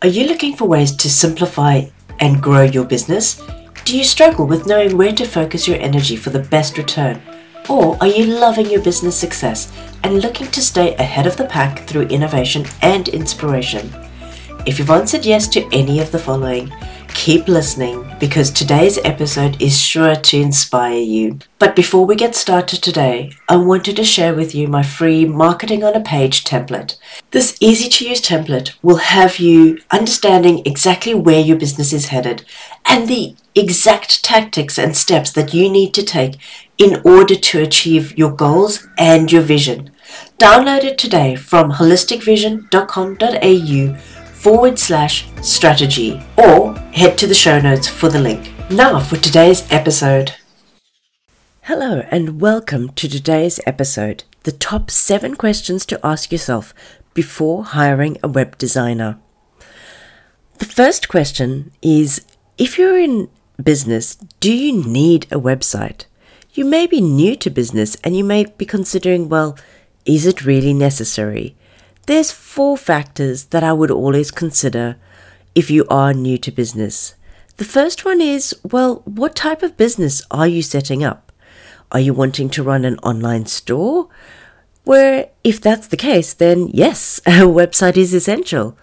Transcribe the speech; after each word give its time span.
Are 0.00 0.06
you 0.06 0.28
looking 0.28 0.54
for 0.54 0.68
ways 0.68 0.94
to 0.94 1.10
simplify 1.10 1.82
and 2.20 2.40
grow 2.40 2.62
your 2.62 2.84
business? 2.84 3.42
Do 3.84 3.98
you 3.98 4.04
struggle 4.04 4.46
with 4.46 4.64
knowing 4.64 4.96
where 4.96 5.12
to 5.12 5.24
focus 5.24 5.66
your 5.66 5.78
energy 5.78 6.14
for 6.14 6.30
the 6.30 6.38
best 6.38 6.78
return? 6.78 7.20
Or 7.68 7.96
are 8.00 8.06
you 8.06 8.26
loving 8.26 8.70
your 8.70 8.80
business 8.80 9.18
success 9.18 9.72
and 10.04 10.22
looking 10.22 10.46
to 10.52 10.62
stay 10.62 10.94
ahead 10.94 11.26
of 11.26 11.36
the 11.36 11.46
pack 11.46 11.80
through 11.80 12.02
innovation 12.02 12.64
and 12.80 13.08
inspiration? 13.08 13.92
If 14.66 14.78
you've 14.78 14.90
answered 14.90 15.26
yes 15.26 15.48
to 15.48 15.68
any 15.72 15.98
of 15.98 16.12
the 16.12 16.18
following, 16.20 16.72
keep 17.08 17.48
listening 17.48 18.04
because 18.20 18.50
today's 18.50 18.98
episode 19.04 19.60
is 19.60 19.80
sure 19.80 20.14
to 20.14 20.40
inspire 20.40 20.98
you. 20.98 21.38
But 21.58 21.74
before 21.74 22.06
we 22.06 22.14
get 22.14 22.34
started 22.34 22.82
today, 22.82 23.32
I 23.48 23.56
wanted 23.56 23.96
to 23.96 24.04
share 24.04 24.34
with 24.34 24.54
you 24.54 24.68
my 24.68 24.82
free 24.82 25.24
Marketing 25.24 25.82
on 25.82 25.94
a 25.94 26.00
Page 26.00 26.44
template. 26.44 26.96
This 27.30 27.56
easy 27.60 27.88
to 27.88 28.08
use 28.08 28.20
template 28.20 28.74
will 28.82 28.96
have 28.96 29.38
you 29.38 29.80
understanding 29.90 30.62
exactly 30.64 31.14
where 31.14 31.40
your 31.40 31.56
business 31.56 31.92
is 31.92 32.06
headed 32.06 32.44
and 32.84 33.08
the 33.08 33.34
exact 33.54 34.24
tactics 34.24 34.78
and 34.78 34.96
steps 34.96 35.32
that 35.32 35.52
you 35.52 35.70
need 35.70 35.92
to 35.94 36.02
take 36.02 36.36
in 36.78 37.00
order 37.04 37.34
to 37.34 37.62
achieve 37.62 38.16
your 38.16 38.30
goals 38.30 38.86
and 38.96 39.32
your 39.32 39.42
vision. 39.42 39.90
Download 40.38 40.84
it 40.84 40.96
today 40.96 41.36
from 41.36 41.72
holisticvision.com.au 41.72 44.17
forward 44.38 44.78
slash 44.78 45.26
strategy 45.42 46.22
or 46.36 46.72
head 46.92 47.18
to 47.18 47.26
the 47.26 47.34
show 47.34 47.60
notes 47.60 47.88
for 47.88 48.08
the 48.08 48.20
link. 48.20 48.52
Now 48.70 49.00
for 49.00 49.16
today's 49.16 49.66
episode. 49.68 50.36
Hello 51.62 52.06
and 52.12 52.40
welcome 52.40 52.90
to 52.90 53.08
today's 53.08 53.58
episode 53.66 54.22
the 54.44 54.52
top 54.52 54.92
seven 54.92 55.34
questions 55.34 55.84
to 55.84 56.00
ask 56.06 56.30
yourself 56.30 56.72
before 57.14 57.64
hiring 57.64 58.16
a 58.22 58.28
web 58.28 58.56
designer. 58.58 59.18
The 60.58 60.66
first 60.66 61.08
question 61.08 61.72
is 61.82 62.24
if 62.56 62.78
you're 62.78 62.96
in 62.96 63.28
business, 63.60 64.14
do 64.38 64.52
you 64.52 64.84
need 64.84 65.24
a 65.32 65.40
website? 65.40 66.04
You 66.52 66.64
may 66.64 66.86
be 66.86 67.00
new 67.00 67.34
to 67.36 67.50
business 67.50 67.96
and 68.04 68.16
you 68.16 68.22
may 68.22 68.44
be 68.44 68.64
considering, 68.64 69.28
well, 69.28 69.58
is 70.04 70.26
it 70.26 70.44
really 70.44 70.72
necessary? 70.72 71.56
There's 72.08 72.32
four 72.32 72.78
factors 72.78 73.44
that 73.52 73.62
I 73.62 73.74
would 73.74 73.90
always 73.90 74.30
consider 74.30 74.96
if 75.54 75.70
you 75.70 75.86
are 75.90 76.14
new 76.14 76.38
to 76.38 76.50
business. 76.50 77.14
The 77.58 77.66
first 77.66 78.06
one 78.06 78.22
is, 78.22 78.56
well, 78.62 79.02
what 79.04 79.36
type 79.36 79.62
of 79.62 79.76
business 79.76 80.22
are 80.30 80.48
you 80.48 80.62
setting 80.62 81.04
up? 81.04 81.30
Are 81.92 82.00
you 82.00 82.14
wanting 82.14 82.48
to 82.48 82.62
run 82.62 82.86
an 82.86 82.98
online 83.00 83.44
store? 83.44 84.08
Where, 84.84 85.28
if 85.44 85.60
that's 85.60 85.88
the 85.88 85.98
case, 85.98 86.32
then 86.32 86.68
yes, 86.68 87.20
a 87.26 87.44
website 87.44 87.98
is 87.98 88.14
essential. 88.14 88.74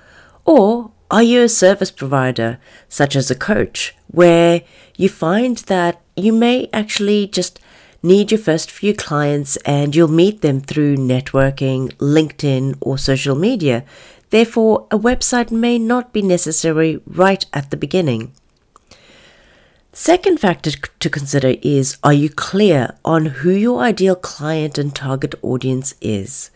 Or 0.45 0.91
are 1.09 1.23
you 1.23 1.41
a 1.41 1.49
service 1.49 1.89
provider, 1.89 2.59
such 2.89 3.15
as 3.15 3.31
a 3.31 3.35
coach, 3.35 3.95
where 4.05 4.61
you 4.97 5.09
find 5.09 5.57
that 5.65 5.99
you 6.15 6.31
may 6.31 6.69
actually 6.71 7.25
just 7.25 7.59
need 8.05 8.31
your 8.31 8.39
first 8.39 8.71
few 8.71 8.93
clients 8.93 9.57
and 9.65 9.95
you'll 9.95 10.07
meet 10.07 10.41
them 10.41 10.61
through 10.61 10.95
networking, 10.95 11.91
LinkedIn, 11.95 12.77
or 12.79 12.97
social 12.97 13.35
media. 13.35 13.83
Therefore, 14.29 14.87
a 14.91 14.97
website 14.97 15.51
may 15.51 15.77
not 15.77 16.13
be 16.13 16.21
necessary 16.21 17.01
right 17.05 17.45
at 17.51 17.71
the 17.71 17.77
beginning. 17.77 18.31
Second 19.91 20.39
factor 20.39 20.71
to 20.71 21.09
consider 21.09 21.55
is 21.61 21.97
are 22.03 22.13
you 22.13 22.29
clear 22.29 22.95
on 23.03 23.27
who 23.27 23.51
your 23.51 23.79
ideal 23.79 24.15
client 24.15 24.77
and 24.77 24.93
target 24.93 25.35
audience 25.41 25.95
is? 26.01 26.51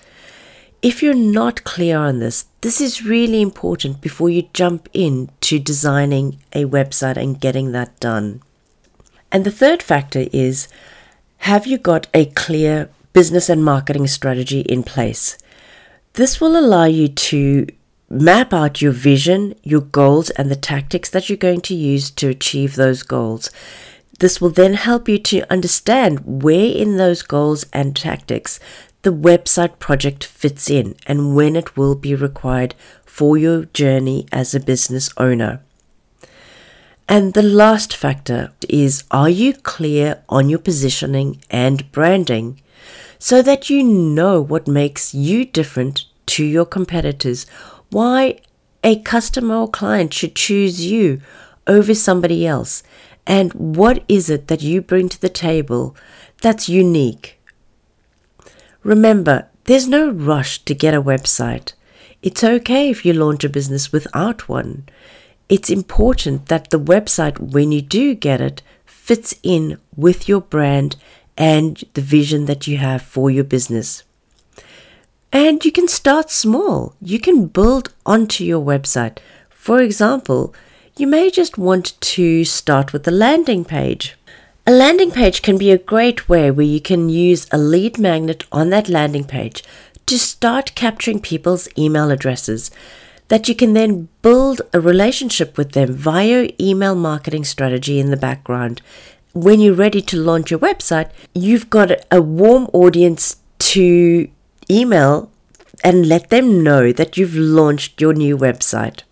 If 0.81 1.01
you're 1.01 1.13
not 1.13 1.63
clear 1.63 1.97
on 1.97 2.19
this, 2.19 2.45
this 2.61 2.79
is 2.79 3.05
really 3.05 3.41
important 3.41 4.01
before 4.01 4.29
you 4.29 4.49
jump 4.53 4.87
in 4.93 5.29
to 5.41 5.57
designing 5.59 6.39
a 6.53 6.65
website 6.65 7.17
and 7.17 7.39
getting 7.39 7.71
that 7.71 7.99
done. 7.99 8.41
And 9.31 9.45
the 9.45 9.51
third 9.51 9.83
factor 9.83 10.25
is 10.31 10.67
have 11.39 11.65
you 11.65 11.77
got 11.77 12.07
a 12.13 12.25
clear 12.25 12.89
business 13.13 13.49
and 13.49 13.63
marketing 13.63 14.07
strategy 14.07 14.61
in 14.61 14.83
place? 14.83 15.37
This 16.13 16.39
will 16.39 16.57
allow 16.57 16.85
you 16.85 17.07
to 17.07 17.67
map 18.09 18.53
out 18.53 18.81
your 18.81 18.91
vision, 18.91 19.55
your 19.63 19.81
goals, 19.81 20.29
and 20.31 20.51
the 20.51 20.55
tactics 20.55 21.09
that 21.09 21.29
you're 21.29 21.37
going 21.37 21.61
to 21.61 21.75
use 21.75 22.11
to 22.11 22.27
achieve 22.27 22.75
those 22.75 23.03
goals. 23.03 23.49
This 24.19 24.41
will 24.41 24.49
then 24.49 24.73
help 24.73 25.07
you 25.07 25.17
to 25.17 25.51
understand 25.51 26.43
where 26.43 26.71
in 26.71 26.97
those 26.97 27.21
goals 27.21 27.65
and 27.71 27.95
tactics 27.95 28.59
the 29.03 29.13
website 29.13 29.79
project 29.79 30.25
fits 30.25 30.69
in 30.69 30.95
and 31.07 31.35
when 31.35 31.55
it 31.55 31.77
will 31.77 31.95
be 31.95 32.13
required 32.13 32.75
for 33.05 33.37
your 33.37 33.65
journey 33.65 34.27
as 34.31 34.53
a 34.53 34.59
business 34.59 35.09
owner. 35.17 35.61
And 37.11 37.33
the 37.33 37.41
last 37.41 37.95
factor 37.95 38.51
is 38.69 39.03
are 39.09 39.31
you 39.31 39.53
clear 39.53 40.21
on 40.29 40.47
your 40.47 40.59
positioning 40.59 41.41
and 41.49 41.91
branding 41.91 42.61
so 43.17 43.41
that 43.41 43.67
you 43.67 43.83
know 43.83 44.39
what 44.39 44.67
makes 44.67 45.15
you 45.15 45.43
different 45.43 46.05
to 46.27 46.45
your 46.45 46.67
competitors? 46.67 47.47
Why 47.89 48.41
a 48.83 48.99
customer 48.99 49.55
or 49.55 49.67
client 49.67 50.13
should 50.13 50.35
choose 50.35 50.85
you 50.85 51.19
over 51.65 51.95
somebody 51.95 52.45
else? 52.45 52.83
And 53.25 53.53
what 53.53 54.03
is 54.07 54.29
it 54.29 54.47
that 54.47 54.61
you 54.61 54.79
bring 54.79 55.09
to 55.09 55.19
the 55.19 55.29
table 55.29 55.95
that's 56.43 56.69
unique? 56.69 57.39
Remember, 58.83 59.47
there's 59.63 59.87
no 59.87 60.11
rush 60.11 60.63
to 60.65 60.75
get 60.75 60.93
a 60.93 61.01
website. 61.01 61.73
It's 62.21 62.43
okay 62.43 62.91
if 62.91 63.03
you 63.03 63.13
launch 63.13 63.43
a 63.43 63.49
business 63.49 63.91
without 63.91 64.47
one 64.47 64.85
it's 65.49 65.69
important 65.69 66.45
that 66.45 66.69
the 66.69 66.79
website, 66.79 67.39
when 67.39 67.71
you 67.71 67.81
do 67.81 68.13
get 68.13 68.39
it, 68.39 68.61
fits 68.85 69.35
in 69.41 69.79
with 69.95 70.29
your 70.29 70.41
brand 70.41 70.95
and 71.35 71.83
the 71.95 72.01
vision 72.01 72.45
that 72.45 72.67
you 72.67 72.77
have 72.77 73.01
for 73.01 73.31
your 73.31 73.43
business. 73.43 74.03
And 75.31 75.63
you 75.65 75.71
can 75.71 75.87
start 75.87 76.29
small. 76.29 76.95
You 77.01 77.19
can 77.19 77.47
build 77.47 77.93
onto 78.05 78.43
your 78.43 78.63
website. 78.63 79.17
For 79.49 79.81
example, 79.81 80.53
you 80.97 81.07
may 81.07 81.31
just 81.31 81.57
want 81.57 81.99
to 82.01 82.43
start 82.45 82.93
with 82.93 83.07
a 83.07 83.11
landing 83.11 83.65
page. 83.65 84.15
A 84.67 84.71
landing 84.71 85.11
page 85.11 85.41
can 85.41 85.57
be 85.57 85.71
a 85.71 85.77
great 85.77 86.29
way 86.29 86.51
where 86.51 86.65
you 86.65 86.81
can 86.81 87.09
use 87.09 87.47
a 87.51 87.57
lead 87.57 87.97
magnet 87.97 88.43
on 88.51 88.69
that 88.69 88.89
landing 88.89 89.23
page 89.23 89.63
to 90.05 90.19
start 90.19 90.75
capturing 90.75 91.19
people's 91.19 91.69
email 91.77 92.11
addresses 92.11 92.69
that 93.29 93.47
you 93.47 93.55
can 93.55 93.73
then 93.73 94.09
build 94.21 94.61
a 94.73 94.79
relationship 94.79 95.57
with 95.57 95.71
them 95.71 95.93
via 95.93 96.49
email 96.59 96.95
marketing 96.95 97.45
strategy 97.45 97.99
in 97.99 98.11
the 98.11 98.17
background. 98.17 98.81
When 99.33 99.59
you're 99.59 99.73
ready 99.73 100.01
to 100.01 100.17
launch 100.17 100.51
your 100.51 100.59
website, 100.59 101.09
you've 101.33 101.69
got 101.69 101.91
a 102.11 102.21
warm 102.21 102.67
audience 102.73 103.37
to 103.59 104.27
email 104.69 105.31
and 105.83 106.07
let 106.07 106.29
them 106.29 106.63
know 106.63 106.91
that 106.91 107.17
you've 107.17 107.35
launched 107.35 108.01
your 108.01 108.13
new 108.13 108.37
website. 108.37 109.03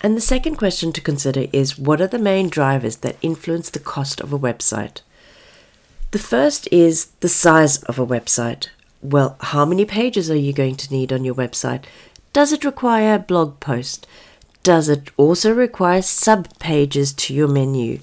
And 0.00 0.16
the 0.16 0.20
second 0.20 0.56
question 0.56 0.92
to 0.92 1.00
consider 1.00 1.46
is 1.52 1.78
what 1.78 2.00
are 2.00 2.06
the 2.06 2.18
main 2.18 2.48
drivers 2.48 2.96
that 2.96 3.16
influence 3.22 3.70
the 3.70 3.78
cost 3.78 4.20
of 4.20 4.32
a 4.32 4.38
website? 4.38 5.00
The 6.12 6.18
first 6.18 6.68
is 6.70 7.06
the 7.20 7.28
size 7.28 7.82
of 7.84 7.98
a 7.98 8.06
website. 8.06 8.68
Well, 9.02 9.36
how 9.40 9.64
many 9.64 9.84
pages 9.84 10.30
are 10.30 10.36
you 10.36 10.52
going 10.52 10.76
to 10.76 10.92
need 10.92 11.12
on 11.12 11.24
your 11.24 11.34
website? 11.34 11.84
Does 12.34 12.52
it 12.52 12.64
require 12.64 13.14
a 13.14 13.18
blog 13.20 13.60
post? 13.60 14.08
Does 14.64 14.88
it 14.88 15.12
also 15.16 15.54
require 15.54 16.02
sub 16.02 16.48
pages 16.58 17.12
to 17.12 17.32
your 17.32 17.46
menu? 17.46 18.00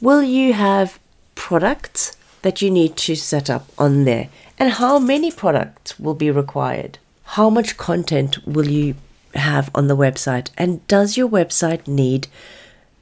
Will 0.00 0.20
you 0.20 0.52
have 0.52 0.98
products 1.36 2.16
that 2.42 2.60
you 2.60 2.72
need 2.72 2.96
to 2.96 3.14
set 3.14 3.48
up 3.48 3.68
on 3.78 4.04
there? 4.04 4.30
And 4.58 4.72
how 4.72 4.98
many 4.98 5.30
products 5.30 5.96
will 5.96 6.14
be 6.14 6.28
required? 6.28 6.98
How 7.36 7.48
much 7.48 7.76
content 7.76 8.44
will 8.44 8.66
you 8.66 8.96
have 9.36 9.70
on 9.76 9.86
the 9.86 9.96
website? 9.96 10.50
And 10.58 10.84
does 10.88 11.16
your 11.16 11.28
website 11.28 11.86
need 11.86 12.26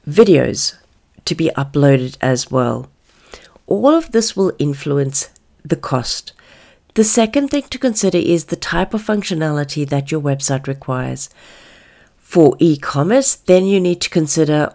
videos 0.07 0.75
to 1.25 1.33
be 1.33 1.49
uploaded 1.57 2.17
as 2.21 2.51
well? 2.51 2.87
All 3.65 3.95
of 3.95 4.11
this 4.11 4.37
will 4.37 4.53
influence 4.59 5.31
the 5.63 5.75
cost. 5.75 6.33
The 6.95 7.03
second 7.03 7.49
thing 7.49 7.63
to 7.63 7.77
consider 7.77 8.17
is 8.17 8.45
the 8.45 8.55
type 8.55 8.93
of 8.93 9.05
functionality 9.05 9.87
that 9.89 10.11
your 10.11 10.21
website 10.21 10.65
requires. 10.65 11.29
For 12.17 12.55
e 12.57 12.77
commerce, 12.77 13.35
then 13.35 13.65
you 13.65 13.81
need 13.81 13.99
to 13.99 14.09
consider 14.09 14.73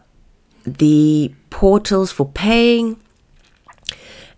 the 0.64 1.34
portals 1.48 2.12
for 2.12 2.26
paying 2.26 3.00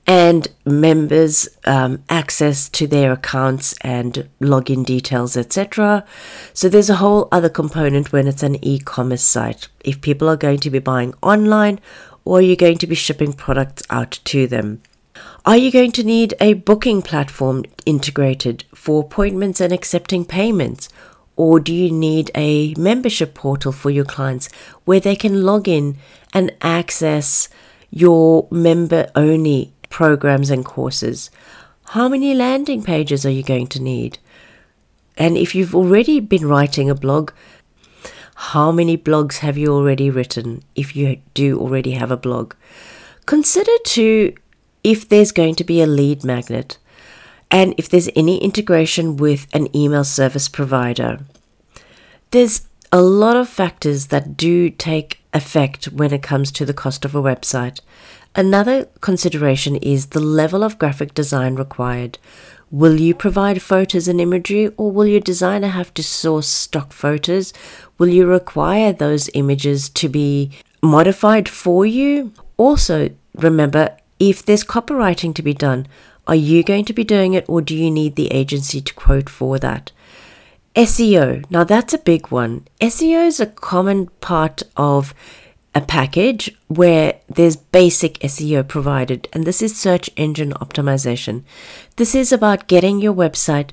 and 0.06 0.46
members 0.64 1.49
um, 1.64 2.05
access 2.08 2.69
to 2.69 2.87
their 2.87 3.12
accounts 3.12 3.75
and 3.81 4.29
login 4.40 4.84
details, 4.84 5.37
etc. 5.37 6.05
So 6.52 6.69
there's 6.69 6.90
a 6.90 6.96
whole 6.96 7.26
other 7.32 7.49
component 7.49 8.12
when 8.12 8.29
it's 8.29 8.44
an 8.44 8.64
e-commerce 8.64 9.23
site. 9.23 9.67
If 9.84 10.00
people 10.00 10.29
are 10.29 10.37
going 10.37 10.58
to 10.58 10.70
be 10.70 10.79
buying 10.79 11.14
online, 11.20 11.81
or 12.25 12.40
you're 12.40 12.55
going 12.55 12.79
to 12.79 12.87
be 12.87 12.94
shipping 12.94 13.32
products 13.32 13.82
out 13.90 14.20
to 14.26 14.46
them. 14.46 14.82
Are 15.44 15.56
you 15.56 15.73
going 15.73 15.91
to 15.93 16.05
need 16.05 16.35
a 16.41 16.55
booking 16.55 17.03
platform 17.03 17.65
integrated 17.85 18.65
for 18.77 19.03
appointments 19.03 19.61
and 19.61 19.73
accepting 19.73 20.25
payments? 20.25 20.89
Or 21.35 21.59
do 21.59 21.75
you 21.75 21.91
need 21.91 22.31
a 22.37 22.75
membership 22.75 23.35
portal 23.35 23.73
for 23.73 23.91
your 23.91 24.05
clients 24.05 24.49
where 24.85 25.00
they 25.00 25.17
can 25.17 25.43
log 25.43 25.67
in 25.67 25.97
and 26.33 26.55
access 26.62 27.49
your 27.91 28.47
member 28.53 29.11
only 29.17 29.73
programs 29.91 30.49
and 30.49 30.65
courses? 30.65 31.29
How 31.87 32.09
many 32.09 32.35
landing 32.35 32.85
pages 32.85 33.27
are 33.27 33.31
you 33.31 33.43
going 33.43 33.67
to 33.69 33.83
need? 33.83 34.19
And 35.17 35.37
if 35.37 35.56
you've 35.56 35.75
already 35.75 36.21
been 36.21 36.47
writing 36.47 36.89
a 36.89 36.94
blog, 36.94 37.33
how 38.37 38.71
many 38.71 38.97
blogs 38.97 39.39
have 39.39 39.59
you 39.59 39.75
already 39.75 40.09
written 40.09 40.62
if 40.77 40.94
you 40.94 41.21
do 41.35 41.59
already 41.59 41.93
have 41.93 42.12
a 42.12 42.17
blog? 42.17 42.55
Consider 43.27 43.73
too 43.85 44.35
if 44.84 45.08
there's 45.08 45.32
going 45.32 45.55
to 45.56 45.64
be 45.64 45.81
a 45.81 45.87
lead 45.87 46.25
magnet 46.25 46.79
and 47.50 47.75
if 47.76 47.88
there's 47.88 48.08
any 48.17 48.43
integration 48.43 49.17
with 49.17 49.46
an 49.52 49.75
email 49.76 50.05
service 50.05 50.49
provider. 50.49 51.20
There's 52.31 52.67
a 52.90 53.02
lot 53.02 53.37
of 53.37 53.49
factors 53.49 54.06
that 54.06 54.37
do 54.37 54.70
take 54.70 55.20
effect 55.34 55.87
when 55.87 56.12
it 56.12 56.23
comes 56.23 56.50
to 56.52 56.64
the 56.64 56.75
cost 56.75 57.05
of 57.05 57.14
a 57.14 57.23
website. 57.23 57.81
Another 58.34 58.87
consideration 59.00 59.76
is 59.76 60.06
the 60.06 60.20
level 60.20 60.64
of 60.64 60.79
graphic 60.79 61.12
design 61.12 61.55
required. 61.55 62.19
Will 62.70 62.99
you 62.99 63.14
provide 63.14 63.61
photos 63.61 64.08
and 64.08 64.19
imagery, 64.19 64.69
or 64.79 64.90
will 64.90 65.06
your 65.06 65.20
designer 65.20 65.69
have 65.69 65.93
to 65.94 66.02
source 66.02 66.49
stock 66.49 66.93
photos? 66.93 67.52
Will 67.99 68.08
you 68.08 68.26
require 68.26 68.94
those 68.94 69.29
images 69.34 69.90
to 69.90 70.08
be 70.08 70.50
modified 70.82 71.50
for 71.50 71.84
you? 71.84 72.32
Also, 72.56 73.11
remember 73.34 73.94
if 74.31 74.45
there's 74.45 74.63
copywriting 74.63 75.35
to 75.35 75.43
be 75.43 75.53
done, 75.53 75.89
are 76.29 76.37
you 76.37 76.63
going 76.63 76.85
to 76.85 76.93
be 76.93 77.03
doing 77.03 77.35
it, 77.35 77.45
or 77.49 77.61
do 77.61 77.77
you 77.77 77.91
need 77.91 78.15
the 78.15 78.31
agency 78.31 78.81
to 78.81 78.95
quote 78.95 79.29
for 79.29 79.59
that? 79.59 79.91
SEO. 80.77 81.45
Now, 81.51 81.65
that's 81.65 81.93
a 81.93 81.99
big 81.99 82.29
one. 82.29 82.67
SEO 82.81 83.27
is 83.27 83.41
a 83.41 83.47
common 83.47 84.07
part 84.21 84.63
of 84.77 85.13
a 85.75 85.81
package 85.81 86.57
where 86.69 87.19
there's 87.29 87.57
basic 87.57 88.15
SEO 88.21 88.67
provided, 88.67 89.29
and 89.33 89.45
this 89.45 89.61
is 89.61 89.77
search 89.77 90.09
engine 90.17 90.53
optimization. 90.53 91.43
This 91.97 92.15
is 92.15 92.33
about 92.33 92.69
getting 92.69 93.01
your 93.01 93.15
website 93.15 93.71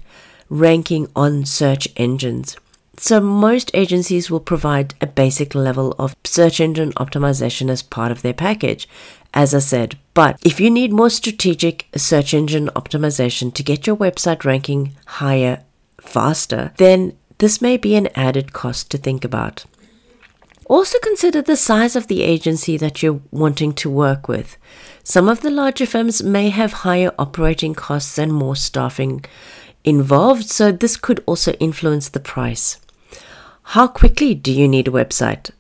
ranking 0.50 1.08
on 1.16 1.46
search 1.46 1.88
engines. 1.96 2.58
So, 3.02 3.22
most 3.22 3.72
agencies 3.74 4.30
will 4.30 4.42
provide 4.42 4.94
a 5.00 5.08
basic 5.08 5.56
level 5.56 5.96
of 5.98 6.18
search 6.26 6.60
engine 6.60 6.92
optimization 6.94 7.70
as 7.70 7.82
part 7.82 8.12
of 8.12 8.24
their 8.24 8.34
package, 8.34 8.90
as 9.34 9.56
I 9.56 9.60
said. 9.60 9.98
But 10.14 10.38
if 10.44 10.60
you 10.60 10.70
need 10.70 10.92
more 10.92 11.10
strategic 11.10 11.88
search 11.96 12.34
engine 12.34 12.68
optimization 12.76 13.54
to 13.54 13.64
get 13.64 13.88
your 13.88 13.96
website 13.96 14.44
ranking 14.44 14.96
higher 15.06 15.64
faster, 16.02 16.74
then 16.76 17.18
this 17.38 17.62
may 17.62 17.78
be 17.78 17.96
an 17.96 18.10
added 18.16 18.52
cost 18.52 18.92
to 18.92 18.98
think 18.98 19.24
about. 19.24 19.64
Also 20.66 21.00
consider 21.00 21.42
the 21.42 21.56
size 21.56 21.96
of 21.96 22.08
the 22.08 22.22
agency 22.22 22.76
that 22.76 23.02
you're 23.02 23.22
wanting 23.32 23.72
to 23.76 23.90
work 23.90 24.28
with. 24.28 24.58
Some 25.06 25.30
of 25.30 25.40
the 25.40 25.50
larger 25.50 25.86
firms 25.86 26.22
may 26.22 26.50
have 26.50 26.84
higher 26.84 27.14
operating 27.18 27.74
costs 27.74 28.20
and 28.20 28.34
more 28.34 28.58
staffing 28.58 29.24
involved, 29.86 30.50
so 30.50 30.74
this 30.74 30.98
could 30.98 31.24
also 31.26 31.54
influence 31.54 32.10
the 32.10 32.20
price. 32.20 32.78
How 33.74 33.86
quickly 33.86 34.34
do 34.34 34.52
you 34.52 34.68
need 34.68 34.88
a 34.88 34.92
website? 34.92 35.52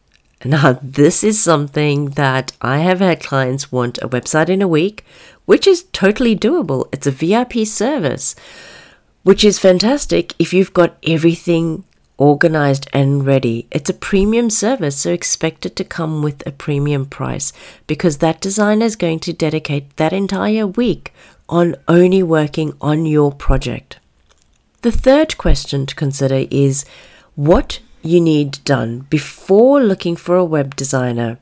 Now, 0.43 0.79
this 0.81 1.23
is 1.23 1.39
something 1.39 2.09
that 2.21 2.53
I 2.59 2.79
have 2.79 3.01
had 3.01 3.21
clients 3.21 3.71
want 3.71 3.99
a 3.99 4.09
website 4.09 4.49
in 4.49 4.63
a 4.63 4.67
week, 4.67 5.05
which 5.45 5.67
is 5.67 5.85
totally 5.93 6.35
doable. 6.35 6.89
It's 6.91 7.05
a 7.05 7.11
VIP 7.11 7.67
service, 7.67 8.33
which 9.21 9.45
is 9.45 9.59
fantastic 9.59 10.33
if 10.39 10.55
you've 10.55 10.73
got 10.73 10.97
everything 11.05 11.83
organized 12.17 12.89
and 12.93 13.27
ready. 13.27 13.67
It's 13.69 13.91
a 13.91 14.01
premium 14.09 14.49
service, 14.49 14.97
so 14.97 15.11
expect 15.11 15.67
it 15.67 15.75
to 15.75 15.83
come 15.83 16.23
with 16.23 16.41
a 16.47 16.51
premium 16.51 17.05
price 17.05 17.53
because 17.85 18.17
that 18.17 18.41
designer 18.41 18.87
is 18.87 18.95
going 18.95 19.19
to 19.19 19.33
dedicate 19.33 19.97
that 19.97 20.13
entire 20.13 20.65
week 20.65 21.13
on 21.47 21.75
only 21.87 22.23
working 22.23 22.73
on 22.81 23.05
your 23.05 23.31
project. 23.31 23.99
The 24.81 24.91
third 24.91 25.37
question 25.37 25.85
to 25.85 25.93
consider 25.93 26.47
is 26.49 26.85
what 27.35 27.81
you 28.01 28.21
need 28.21 28.63
done 28.63 29.01
before 29.09 29.81
looking 29.81 30.15
for 30.15 30.35
a 30.35 30.45
web 30.45 30.75
designer. 30.75 31.37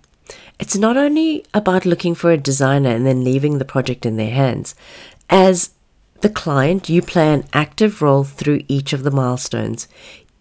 It's 0.59 0.75
not 0.75 0.97
only 0.97 1.45
about 1.53 1.85
looking 1.85 2.15
for 2.15 2.31
a 2.31 2.37
designer 2.37 2.89
and 2.89 3.05
then 3.05 3.23
leaving 3.23 3.57
the 3.57 3.65
project 3.65 4.05
in 4.05 4.17
their 4.17 4.31
hands. 4.31 4.75
As 5.29 5.71
the 6.21 6.29
client, 6.29 6.89
you 6.89 7.01
play 7.01 7.31
an 7.31 7.45
active 7.53 8.01
role 8.01 8.23
through 8.23 8.63
each 8.67 8.91
of 8.91 9.03
the 9.03 9.11
milestones 9.11 9.87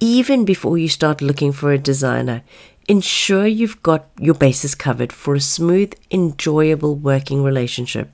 even 0.00 0.44
before 0.44 0.76
you 0.76 0.88
start 0.88 1.22
looking 1.22 1.52
for 1.52 1.72
a 1.72 1.78
designer, 1.78 2.42
ensure 2.88 3.46
you've 3.46 3.82
got 3.82 4.08
your 4.18 4.34
bases 4.34 4.74
covered 4.74 5.12
for 5.12 5.34
a 5.34 5.40
smooth, 5.40 5.94
enjoyable 6.10 6.94
working 6.94 7.42
relationship. 7.42 8.10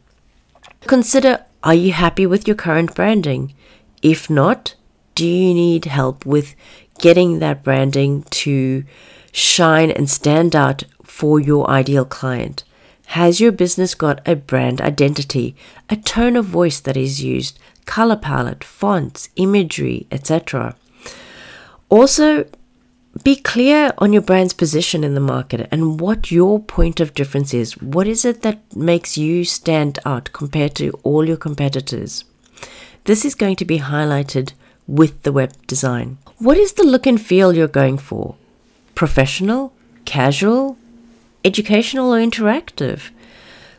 Consider 0.82 1.44
are 1.64 1.74
you 1.74 1.92
happy 1.92 2.26
with 2.26 2.46
your 2.46 2.56
current 2.56 2.94
branding? 2.94 3.54
If 4.02 4.28
not, 4.28 4.74
do 5.14 5.26
you 5.26 5.54
need 5.54 5.84
help 5.84 6.26
with 6.26 6.54
getting 6.98 7.38
that 7.38 7.62
branding 7.62 8.22
to 8.24 8.84
shine 9.32 9.90
and 9.90 10.08
stand 10.08 10.54
out 10.54 10.84
for 11.02 11.40
your 11.40 11.68
ideal 11.68 12.04
client? 12.04 12.64
Has 13.06 13.40
your 13.40 13.52
business 13.52 13.94
got 13.94 14.26
a 14.26 14.34
brand 14.34 14.80
identity, 14.80 15.54
a 15.90 15.96
tone 15.96 16.36
of 16.36 16.46
voice 16.46 16.80
that 16.80 16.96
is 16.96 17.22
used, 17.22 17.58
color 17.84 18.16
palette, 18.16 18.64
fonts, 18.64 19.28
imagery, 19.36 20.06
etc.? 20.10 20.74
Also, 21.90 22.46
be 23.22 23.36
clear 23.36 23.92
on 23.98 24.14
your 24.14 24.22
brand's 24.22 24.54
position 24.54 25.04
in 25.04 25.14
the 25.14 25.20
market 25.20 25.68
and 25.70 26.00
what 26.00 26.30
your 26.30 26.58
point 26.58 27.00
of 27.00 27.12
difference 27.12 27.52
is. 27.52 27.76
What 27.76 28.06
is 28.06 28.24
it 28.24 28.40
that 28.42 28.74
makes 28.74 29.18
you 29.18 29.44
stand 29.44 29.98
out 30.06 30.32
compared 30.32 30.74
to 30.76 30.92
all 31.02 31.28
your 31.28 31.36
competitors? 31.36 32.24
This 33.04 33.26
is 33.26 33.34
going 33.34 33.56
to 33.56 33.66
be 33.66 33.80
highlighted 33.80 34.54
with 34.86 35.22
the 35.22 35.32
web 35.32 35.52
design. 35.66 36.18
What 36.38 36.56
is 36.56 36.72
the 36.74 36.84
look 36.84 37.06
and 37.06 37.20
feel 37.20 37.54
you're 37.54 37.68
going 37.68 37.98
for? 37.98 38.34
Professional, 38.94 39.72
casual, 40.04 40.76
educational, 41.44 42.14
or 42.14 42.18
interactive? 42.18 43.10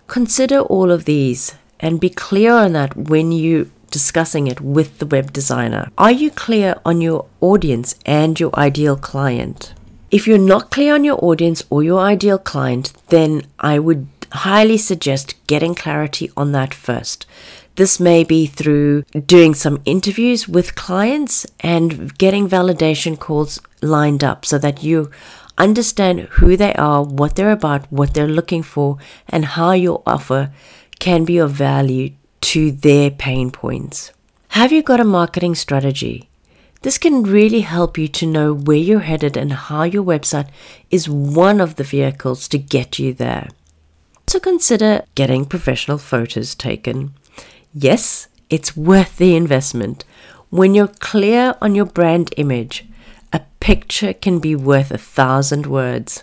Consider 0.07 0.59
all 0.59 0.91
of 0.91 1.05
these 1.05 1.55
and 1.79 1.99
be 1.99 2.09
clear 2.09 2.53
on 2.53 2.73
that 2.73 2.95
when 2.95 3.31
you 3.31 3.71
discussing 3.91 4.47
it 4.47 4.59
with 4.59 4.97
the 4.97 5.05
web 5.05 5.31
designer. 5.31 5.91
Are 5.97 6.11
you 6.11 6.31
clear 6.31 6.75
on 6.83 6.99
your 6.99 7.27
audience 7.41 7.95
and 8.05 8.39
your 8.39 8.57
ideal 8.57 8.97
client? 8.97 9.73
If 10.09 10.27
you're 10.27 10.37
not 10.37 10.71
clear 10.71 10.93
on 10.95 11.03
your 11.03 11.23
audience 11.23 11.63
or 11.69 11.83
your 11.83 11.99
ideal 11.99 12.37
client, 12.37 12.93
then 13.09 13.43
I 13.59 13.79
would 13.79 14.07
highly 14.31 14.77
suggest 14.77 15.35
getting 15.47 15.75
clarity 15.75 16.31
on 16.35 16.51
that 16.53 16.73
first. 16.73 17.25
This 17.75 17.99
may 17.99 18.23
be 18.23 18.45
through 18.45 19.03
doing 19.25 19.55
some 19.55 19.81
interviews 19.85 20.47
with 20.47 20.75
clients 20.75 21.47
and 21.61 22.15
getting 22.17 22.47
validation 22.47 23.19
calls 23.19 23.59
lined 23.81 24.23
up 24.23 24.45
so 24.45 24.59
that 24.59 24.83
you 24.83 25.09
understand 25.57 26.21
who 26.37 26.55
they 26.55 26.73
are, 26.75 27.03
what 27.03 27.35
they're 27.35 27.51
about, 27.51 27.91
what 27.91 28.13
they're 28.13 28.27
looking 28.27 28.61
for, 28.61 28.97
and 29.27 29.45
how 29.45 29.71
your 29.71 30.03
offer 30.05 30.51
can 30.99 31.25
be 31.25 31.37
of 31.37 31.51
value 31.51 32.11
to 32.41 32.71
their 32.71 33.09
pain 33.09 33.49
points. 33.49 34.11
Have 34.49 34.71
you 34.71 34.83
got 34.83 34.99
a 34.99 35.05
marketing 35.05 35.55
strategy? 35.55 36.29
This 36.83 36.97
can 36.97 37.23
really 37.23 37.61
help 37.61 37.97
you 37.97 38.07
to 38.09 38.27
know 38.27 38.53
where 38.53 38.77
you're 38.77 38.99
headed 38.99 39.35
and 39.35 39.53
how 39.53 39.83
your 39.83 40.03
website 40.03 40.49
is 40.91 41.09
one 41.09 41.59
of 41.59 41.75
the 41.77 41.83
vehicles 41.83 42.47
to 42.49 42.57
get 42.57 42.99
you 42.99 43.13
there. 43.13 43.47
So 44.27 44.39
consider 44.39 45.03
getting 45.15 45.45
professional 45.45 45.97
photos 45.97 46.53
taken. 46.55 47.13
Yes, 47.73 48.27
it's 48.51 48.77
worth 48.77 49.17
the 49.17 49.35
investment. 49.35 50.05
When 50.51 50.75
you're 50.75 50.87
clear 50.87 51.55
on 51.59 51.73
your 51.73 51.85
brand 51.85 52.31
image, 52.37 52.85
a 53.31 53.41
picture 53.59 54.13
can 54.13 54.37
be 54.37 54.55
worth 54.55 54.91
a 54.91 54.97
thousand 54.99 55.65
words. 55.65 56.21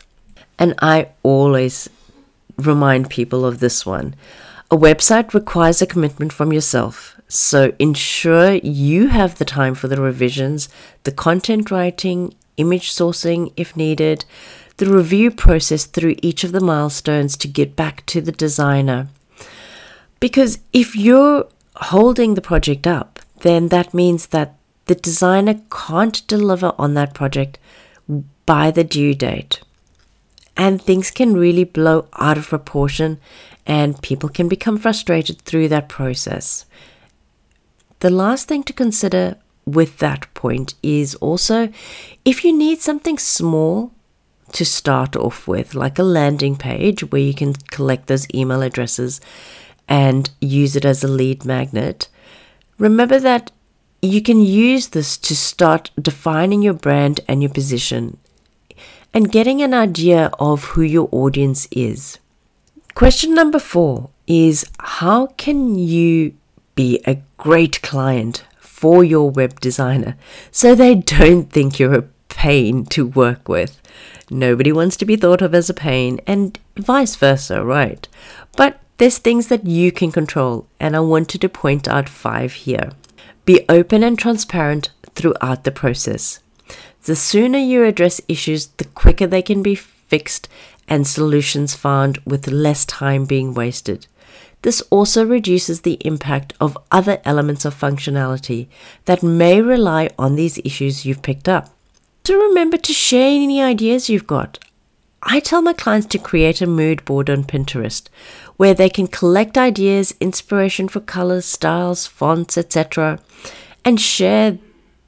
And 0.60 0.74
I 0.80 1.08
always 1.24 1.90
remind 2.56 3.10
people 3.10 3.44
of 3.44 3.58
this 3.58 3.84
one. 3.84 4.14
A 4.70 4.76
website 4.76 5.34
requires 5.34 5.82
a 5.82 5.86
commitment 5.86 6.32
from 6.32 6.52
yourself, 6.52 7.20
so 7.26 7.72
ensure 7.80 8.54
you 8.54 9.08
have 9.08 9.38
the 9.38 9.44
time 9.44 9.74
for 9.74 9.88
the 9.88 10.00
revisions, 10.00 10.68
the 11.02 11.10
content 11.10 11.72
writing, 11.72 12.32
image 12.58 12.92
sourcing 12.92 13.52
if 13.56 13.76
needed, 13.76 14.24
the 14.76 14.86
review 14.86 15.32
process 15.32 15.84
through 15.84 16.14
each 16.22 16.44
of 16.44 16.52
the 16.52 16.60
milestones 16.60 17.36
to 17.38 17.48
get 17.48 17.74
back 17.74 18.06
to 18.06 18.20
the 18.20 18.30
designer. 18.30 19.08
Because 20.20 20.58
if 20.72 20.94
you're 20.94 21.48
holding 21.76 22.34
the 22.34 22.42
project 22.42 22.86
up, 22.86 23.18
then 23.40 23.68
that 23.68 23.94
means 23.94 24.28
that 24.28 24.54
the 24.84 24.94
designer 24.94 25.60
can't 25.70 26.26
deliver 26.26 26.72
on 26.78 26.94
that 26.94 27.14
project 27.14 27.58
by 28.44 28.70
the 28.70 28.84
due 28.84 29.14
date. 29.14 29.60
And 30.56 30.80
things 30.80 31.10
can 31.10 31.34
really 31.34 31.64
blow 31.64 32.06
out 32.18 32.36
of 32.36 32.48
proportion 32.48 33.18
and 33.66 34.02
people 34.02 34.28
can 34.28 34.48
become 34.48 34.76
frustrated 34.76 35.40
through 35.42 35.68
that 35.68 35.88
process. 35.88 36.66
The 38.00 38.10
last 38.10 38.48
thing 38.48 38.62
to 38.64 38.72
consider 38.72 39.36
with 39.64 39.98
that 39.98 40.32
point 40.34 40.74
is 40.82 41.14
also 41.16 41.68
if 42.24 42.44
you 42.44 42.52
need 42.52 42.80
something 42.80 43.18
small 43.18 43.92
to 44.52 44.64
start 44.64 45.14
off 45.14 45.46
with, 45.46 45.74
like 45.74 45.98
a 45.98 46.02
landing 46.02 46.56
page 46.56 47.10
where 47.12 47.20
you 47.20 47.34
can 47.34 47.54
collect 47.70 48.08
those 48.08 48.26
email 48.34 48.62
addresses 48.62 49.20
and 49.90 50.30
use 50.40 50.76
it 50.76 50.84
as 50.86 51.04
a 51.04 51.08
lead 51.08 51.44
magnet, 51.44 52.08
remember 52.78 53.18
that 53.18 53.50
you 54.00 54.22
can 54.22 54.40
use 54.40 54.88
this 54.88 55.18
to 55.18 55.36
start 55.36 55.90
defining 56.00 56.62
your 56.62 56.72
brand 56.72 57.20
and 57.28 57.42
your 57.42 57.52
position 57.52 58.16
and 59.12 59.32
getting 59.32 59.60
an 59.60 59.74
idea 59.74 60.30
of 60.38 60.64
who 60.64 60.82
your 60.82 61.08
audience 61.10 61.66
is. 61.72 62.18
Question 62.94 63.34
number 63.34 63.58
four 63.58 64.10
is 64.26 64.64
How 64.78 65.26
can 65.26 65.76
you 65.76 66.34
be 66.74 67.00
a 67.04 67.18
great 67.36 67.82
client 67.82 68.44
for 68.58 69.04
your 69.04 69.30
web 69.30 69.60
designer 69.60 70.16
so 70.50 70.74
they 70.74 70.94
don't 70.94 71.50
think 71.50 71.78
you're 71.78 71.94
a 71.94 72.08
pain 72.28 72.86
to 72.86 73.06
work 73.06 73.48
with? 73.48 73.82
Nobody 74.30 74.70
wants 74.70 74.96
to 74.98 75.04
be 75.04 75.16
thought 75.16 75.42
of 75.42 75.54
as 75.54 75.68
a 75.68 75.74
pain, 75.74 76.20
and 76.26 76.58
vice 76.76 77.16
versa, 77.16 77.64
right? 77.64 78.06
But 78.56 78.80
there's 79.00 79.16
things 79.16 79.48
that 79.48 79.66
you 79.66 79.90
can 79.90 80.12
control, 80.12 80.66
and 80.78 80.94
I 80.94 81.00
wanted 81.00 81.40
to 81.40 81.48
point 81.48 81.88
out 81.88 82.06
five 82.06 82.52
here. 82.52 82.90
Be 83.46 83.64
open 83.66 84.02
and 84.02 84.18
transparent 84.18 84.90
throughout 85.14 85.64
the 85.64 85.70
process. 85.70 86.40
The 87.04 87.16
sooner 87.16 87.56
you 87.56 87.82
address 87.82 88.20
issues, 88.28 88.66
the 88.66 88.84
quicker 88.84 89.26
they 89.26 89.40
can 89.40 89.62
be 89.62 89.74
fixed 89.74 90.50
and 90.86 91.06
solutions 91.06 91.74
found 91.74 92.18
with 92.26 92.48
less 92.48 92.84
time 92.84 93.24
being 93.24 93.54
wasted. 93.54 94.06
This 94.60 94.82
also 94.90 95.24
reduces 95.24 95.80
the 95.80 95.96
impact 96.06 96.52
of 96.60 96.76
other 96.92 97.22
elements 97.24 97.64
of 97.64 97.74
functionality 97.74 98.68
that 99.06 99.22
may 99.22 99.62
rely 99.62 100.10
on 100.18 100.34
these 100.34 100.58
issues 100.58 101.06
you've 101.06 101.22
picked 101.22 101.48
up. 101.48 101.74
So 102.26 102.36
remember 102.36 102.76
to 102.76 102.92
share 102.92 103.30
any 103.30 103.62
ideas 103.62 104.10
you've 104.10 104.26
got. 104.26 104.58
I 105.22 105.40
tell 105.40 105.60
my 105.60 105.74
clients 105.74 106.06
to 106.08 106.18
create 106.18 106.62
a 106.62 106.66
mood 106.66 107.04
board 107.04 107.28
on 107.28 107.44
Pinterest 107.44 108.08
where 108.60 108.74
they 108.74 108.90
can 108.90 109.06
collect 109.06 109.56
ideas, 109.56 110.14
inspiration 110.20 110.86
for 110.86 111.00
colors, 111.00 111.46
styles, 111.46 112.06
fonts, 112.06 112.58
etc., 112.58 113.18
and 113.86 113.98
share 113.98 114.58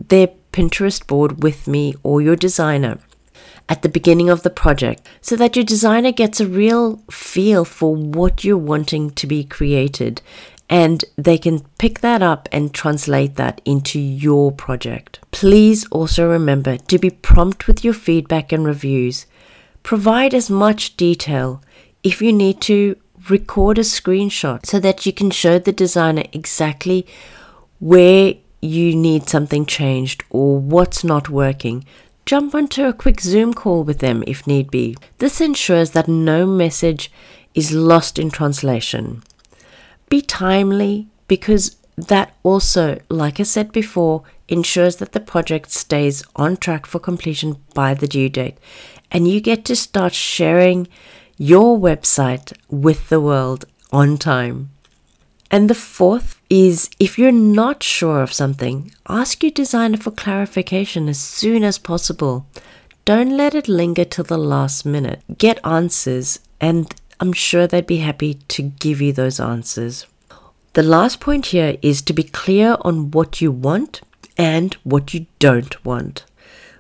their 0.09 0.29
Pinterest 0.55 1.07
board 1.07 1.43
with 1.43 1.69
me 1.69 1.95
or 2.03 2.23
your 2.23 2.35
designer 2.35 2.99
at 3.69 3.83
the 3.83 3.91
beginning 3.91 4.31
of 4.31 4.43
the 4.43 4.49
project 4.49 5.07
so 5.21 5.37
that 5.37 5.55
your 5.55 5.67
designer 5.67 6.13
gets 6.13 6.41
a 6.41 6.47
real 6.47 7.03
feel 7.11 7.67
for 7.67 7.95
what 7.95 8.43
you're 8.43 8.57
wanting 8.57 9.11
to 9.11 9.27
be 9.27 9.45
created 9.45 10.23
and 10.71 11.05
they 11.17 11.37
can 11.37 11.61
pick 11.77 12.01
that 12.01 12.23
up 12.23 12.49
and 12.53 12.73
translate 12.73 13.37
that 13.37 13.61
into 13.67 14.01
your 14.01 14.51
project. 14.51 15.21
Please 15.31 15.87
also 15.91 16.27
remember 16.27 16.79
to 16.79 16.99
be 16.99 17.11
prompt 17.11 17.67
with 17.67 17.85
your 17.85 17.93
feedback 17.93 18.51
and 18.51 18.65
reviews. 18.65 19.27
Provide 19.83 20.33
as 20.33 20.49
much 20.49 20.97
detail. 20.97 21.63
If 22.03 22.23
you 22.23 22.33
need 22.33 22.63
to, 22.63 22.97
record 23.29 23.79
a 23.79 23.83
screenshot 23.83 24.65
so 24.67 24.79
that 24.81 25.07
you 25.07 25.13
can 25.13 25.31
show 25.31 25.59
the 25.59 25.73
designer 25.73 26.25
exactly 26.33 27.07
where 27.79 28.35
you 28.61 28.95
need 28.95 29.29
something 29.29 29.67
changed 29.67 30.23
or 30.31 30.59
what's 30.59 31.03
not 31.03 31.29
working, 31.29 31.85
jump 32.25 32.55
onto 32.55 32.85
a 32.85 32.93
quick 32.93 33.21
Zoom 33.21 33.53
call 33.53 33.83
with 33.83 33.99
them 33.99 34.23
if 34.27 34.47
need 34.47 34.71
be. 34.71 34.97
This 35.19 35.41
ensures 35.41 35.91
that 35.91 36.09
no 36.09 36.47
message 36.47 37.11
is 37.55 37.73
lost 37.73 38.19
in 38.19 38.31
translation. 38.31 39.23
Be 40.09 40.23
timely 40.23 41.09
because 41.27 41.77
that 41.97 42.35
also, 42.43 43.01
like 43.09 43.41
I 43.41 43.43
said 43.43 43.73
before, 43.73 44.23
ensures 44.49 44.97
that 44.97 45.13
the 45.13 45.21
project 45.21 45.71
stays 45.71 46.23
on 46.37 46.57
track 46.57 46.87
for 46.87 46.99
completion 46.99 47.57
by 47.75 47.95
the 47.95 48.09
due 48.09 48.29
date 48.29 48.59
and 49.11 49.29
you 49.29 49.41
get 49.41 49.65
to 49.67 49.77
start 49.77 50.15
sharing 50.15 50.89
your 51.43 51.77
website 51.77 52.53
with 52.71 53.09
the 53.09 53.21
world 53.21 53.65
on 53.91 54.17
time. 54.17 54.71
And 55.51 55.69
the 55.69 55.75
fourth 55.75 56.41
is 56.49 56.89
if 57.01 57.19
you're 57.19 57.33
not 57.33 57.83
sure 57.83 58.23
of 58.23 58.33
something, 58.33 58.93
ask 59.09 59.43
your 59.43 59.51
designer 59.51 59.97
for 59.97 60.13
clarification 60.13 61.09
as 61.09 61.19
soon 61.19 61.65
as 61.65 61.79
possible. 61.79 62.47
Don't 63.05 63.37
let 63.37 63.57
it 63.57 63.67
linger 63.67 64.05
till 64.05 64.23
the 64.23 64.39
last 64.39 64.87
minute. 64.87 65.21
Get 65.37 65.59
answers, 65.67 66.39
and 66.61 66.95
I'm 67.19 67.33
sure 67.33 67.67
they'd 67.67 67.89
be 67.89 67.97
happy 67.97 68.35
to 68.35 68.63
give 68.63 69.01
you 69.01 69.13
those 69.13 69.41
answers. 69.41 70.07
The 70.75 70.85
last 70.85 71.19
point 71.19 71.47
here 71.47 71.77
is 71.83 72.03
to 72.03 72.13
be 72.13 72.23
clear 72.23 72.77
on 72.83 73.11
what 73.11 73.41
you 73.41 73.51
want 73.51 74.01
and 74.37 74.75
what 74.85 75.13
you 75.13 75.27
don't 75.41 75.85
want. 75.85 76.25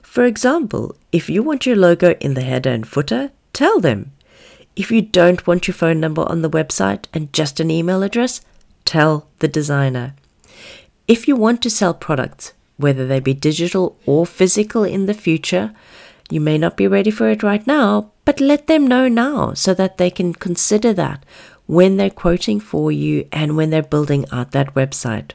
For 0.03 0.25
example, 0.25 0.95
if 1.11 1.29
you 1.29 1.43
want 1.43 1.67
your 1.67 1.75
logo 1.75 2.13
in 2.21 2.35
the 2.35 2.43
header 2.43 2.71
and 2.71 2.87
footer, 2.87 3.33
tell 3.53 3.81
them. 3.81 4.13
If 4.75 4.91
you 4.91 5.03
don't 5.03 5.47
want 5.47 5.69
your 5.69 5.75
phone 5.75 6.01
number 6.01 6.23
on 6.23 6.43
the 6.43 6.51
website 6.51 7.05
and 7.13 7.33
just 7.33 7.61
an 7.61 7.71
email 7.71 8.03
address, 8.03 8.41
tell 8.85 9.29
the 9.41 9.49
designer. 9.49 10.15
If 11.07 11.29
you 11.29 11.37
want 11.37 11.63
to 11.63 11.71
sell 11.71 11.93
products, 11.93 12.53
whether 12.79 13.07
they 13.07 13.21
be 13.21 13.35
digital 13.35 13.99
or 14.07 14.25
physical 14.25 14.83
in 14.85 15.07
the 15.07 15.15
future, 15.15 15.73
you 16.31 16.41
may 16.41 16.57
not 16.57 16.77
be 16.77 16.89
ready 16.89 17.11
for 17.11 17.29
it 17.29 17.43
right 17.43 17.67
now, 17.67 18.13
but 18.25 18.41
let 18.41 18.67
them 18.67 18.87
know 18.87 19.09
now 19.09 19.53
so 19.53 19.75
that 19.75 19.99
they 19.99 20.11
can 20.11 20.33
consider 20.33 20.95
that 20.95 21.25
when 21.67 21.97
they're 21.97 22.11
quoting 22.11 22.59
for 22.59 22.91
you 22.91 23.29
and 23.31 23.57
when 23.57 23.71
they're 23.71 23.83
building 23.83 24.25
out 24.33 24.53
that 24.53 24.75
website. 24.75 25.33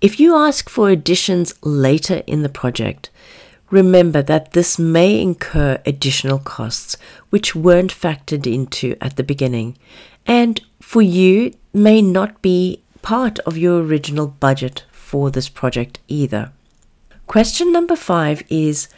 If 0.00 0.20
you 0.20 0.36
ask 0.36 0.70
for 0.70 0.90
additions 0.90 1.54
later 1.62 2.22
in 2.26 2.42
the 2.42 2.48
project, 2.48 3.10
remember 3.70 4.22
that 4.22 4.52
this 4.52 4.78
may 4.78 5.20
incur 5.20 5.80
additional 5.84 6.38
costs 6.38 6.96
which 7.30 7.54
weren't 7.54 7.92
factored 7.92 8.46
into 8.46 8.96
at 9.00 9.16
the 9.16 9.22
beginning 9.22 9.76
and 10.26 10.60
for 10.80 11.02
you 11.02 11.52
may 11.72 12.00
not 12.02 12.40
be 12.42 12.82
part 13.02 13.38
of 13.40 13.56
your 13.56 13.80
original 13.80 14.26
budget 14.26 14.84
for 14.92 15.30
this 15.30 15.48
project 15.48 15.98
either. 16.08 16.52
Question 17.26 17.72
number 17.72 17.96
five 17.96 18.42
is 18.48 18.88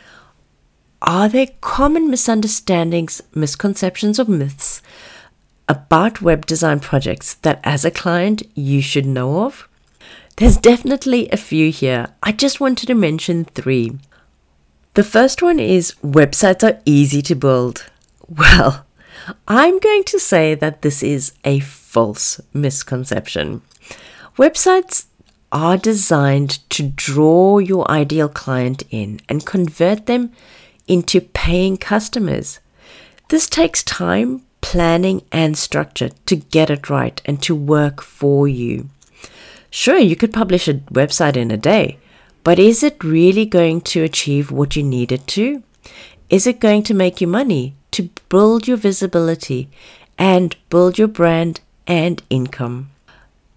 Are 1.02 1.28
there 1.28 1.48
common 1.60 2.10
misunderstandings, 2.10 3.22
misconceptions, 3.34 4.18
or 4.18 4.24
myths 4.24 4.82
about 5.68 6.20
web 6.20 6.46
design 6.46 6.80
projects 6.80 7.34
that 7.34 7.60
as 7.62 7.84
a 7.84 7.90
client 7.90 8.42
you 8.54 8.82
should 8.82 9.06
know 9.06 9.44
of? 9.44 9.68
There's 10.36 10.56
definitely 10.56 11.28
a 11.30 11.36
few 11.36 11.70
here. 11.70 12.08
I 12.22 12.32
just 12.32 12.60
wanted 12.60 12.86
to 12.86 12.94
mention 12.94 13.44
three. 13.44 13.98
The 15.00 15.04
first 15.04 15.40
one 15.40 15.58
is 15.58 15.94
websites 16.04 16.62
are 16.62 16.78
easy 16.84 17.22
to 17.22 17.34
build. 17.34 17.86
Well, 18.28 18.84
I'm 19.48 19.78
going 19.78 20.04
to 20.04 20.18
say 20.18 20.54
that 20.54 20.82
this 20.82 21.02
is 21.02 21.32
a 21.42 21.60
false 21.60 22.38
misconception. 22.52 23.62
Websites 24.36 25.06
are 25.50 25.78
designed 25.78 26.58
to 26.76 26.82
draw 26.82 27.56
your 27.56 27.90
ideal 27.90 28.28
client 28.28 28.82
in 28.90 29.22
and 29.26 29.46
convert 29.46 30.04
them 30.04 30.32
into 30.86 31.22
paying 31.22 31.78
customers. 31.78 32.60
This 33.30 33.48
takes 33.48 33.82
time, 33.82 34.42
planning, 34.60 35.22
and 35.32 35.56
structure 35.56 36.10
to 36.26 36.36
get 36.36 36.68
it 36.68 36.90
right 36.90 37.22
and 37.24 37.42
to 37.44 37.54
work 37.54 38.02
for 38.02 38.46
you. 38.46 38.90
Sure, 39.70 39.96
you 39.96 40.14
could 40.14 40.34
publish 40.34 40.68
a 40.68 40.74
website 40.92 41.38
in 41.38 41.50
a 41.50 41.56
day, 41.56 41.96
but 42.44 42.58
is 42.58 42.82
it 42.82 43.04
really 43.04 43.46
going 43.46 43.80
to 43.82 44.02
achieve 44.02 44.50
what 44.50 44.76
you 44.76 44.82
need 44.82 45.12
it 45.12 45.26
to? 45.28 45.62
Is 46.28 46.46
it 46.46 46.60
going 46.60 46.82
to 46.84 46.94
make 46.94 47.20
you 47.20 47.26
money? 47.26 47.74
to 47.92 48.08
build 48.28 48.68
your 48.68 48.76
visibility 48.76 49.68
and 50.18 50.56
build 50.68 50.98
your 50.98 51.08
brand 51.08 51.60
and 51.86 52.22
income. 52.30 52.90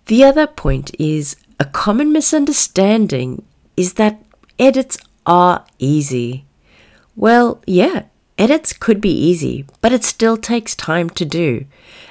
The 0.07 0.23
other 0.23 0.47
point 0.47 0.95
is 0.99 1.35
a 1.59 1.65
common 1.65 2.11
misunderstanding 2.11 3.43
is 3.77 3.93
that 3.93 4.21
edits 4.59 4.97
are 5.25 5.65
easy. 5.79 6.45
Well, 7.15 7.61
yeah, 7.65 8.03
edits 8.37 8.73
could 8.73 8.99
be 8.99 9.11
easy, 9.11 9.65
but 9.81 9.93
it 9.93 10.03
still 10.03 10.37
takes 10.37 10.75
time 10.75 11.09
to 11.11 11.25
do. 11.25 11.65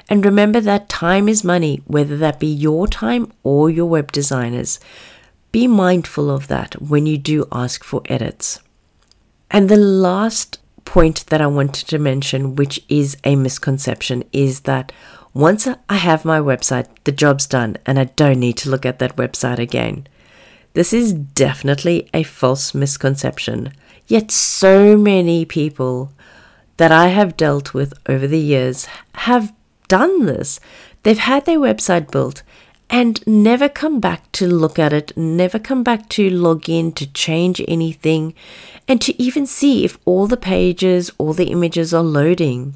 And 0.08 0.24
remember 0.24 0.60
that 0.60 0.88
time 0.88 1.28
is 1.28 1.44
money, 1.44 1.82
whether 1.86 2.16
that 2.18 2.40
be 2.40 2.46
your 2.46 2.86
time 2.86 3.32
or 3.42 3.68
your 3.70 3.86
web 3.86 4.12
designer's. 4.12 4.78
Be 5.52 5.66
mindful 5.66 6.30
of 6.30 6.48
that 6.48 6.80
when 6.80 7.04
you 7.06 7.18
do 7.18 7.46
ask 7.52 7.84
for 7.84 8.02
edits. 8.06 8.60
And 9.50 9.68
the 9.68 9.76
last 9.76 10.58
point 10.86 11.26
that 11.26 11.42
I 11.42 11.46
wanted 11.46 11.88
to 11.88 11.98
mention, 11.98 12.56
which 12.56 12.82
is 12.88 13.18
a 13.22 13.36
misconception, 13.36 14.24
is 14.32 14.60
that 14.60 14.92
once 15.34 15.68
I 15.88 15.96
have 15.96 16.24
my 16.24 16.38
website, 16.38 16.86
the 17.04 17.12
job's 17.12 17.46
done 17.46 17.76
and 17.84 17.98
I 17.98 18.04
don't 18.04 18.40
need 18.40 18.56
to 18.58 18.70
look 18.70 18.86
at 18.86 18.98
that 18.98 19.16
website 19.16 19.58
again. 19.58 20.06
This 20.72 20.92
is 20.94 21.12
definitely 21.12 22.08
a 22.14 22.22
false 22.22 22.74
misconception. 22.74 23.72
Yet, 24.06 24.30
so 24.30 24.96
many 24.96 25.44
people 25.44 26.12
that 26.78 26.90
I 26.90 27.08
have 27.08 27.36
dealt 27.36 27.74
with 27.74 27.92
over 28.08 28.26
the 28.26 28.40
years 28.40 28.86
have 29.14 29.52
done 29.88 30.24
this. 30.24 30.60
They've 31.02 31.18
had 31.18 31.44
their 31.44 31.58
website 31.58 32.10
built 32.10 32.42
and 32.92 33.26
never 33.26 33.70
come 33.70 34.00
back 34.00 34.30
to 34.32 34.46
look 34.46 34.78
at 34.78 34.92
it, 34.92 35.16
never 35.16 35.58
come 35.58 35.82
back 35.82 36.10
to 36.10 36.28
log 36.28 36.68
in 36.68 36.92
to 36.92 37.10
change 37.10 37.62
anything, 37.66 38.34
and 38.86 39.00
to 39.00 39.20
even 39.20 39.46
see 39.46 39.82
if 39.86 39.96
all 40.04 40.26
the 40.26 40.36
pages, 40.36 41.10
all 41.16 41.32
the 41.32 41.50
images 41.50 41.94
are 41.94 42.02
loading. 42.02 42.74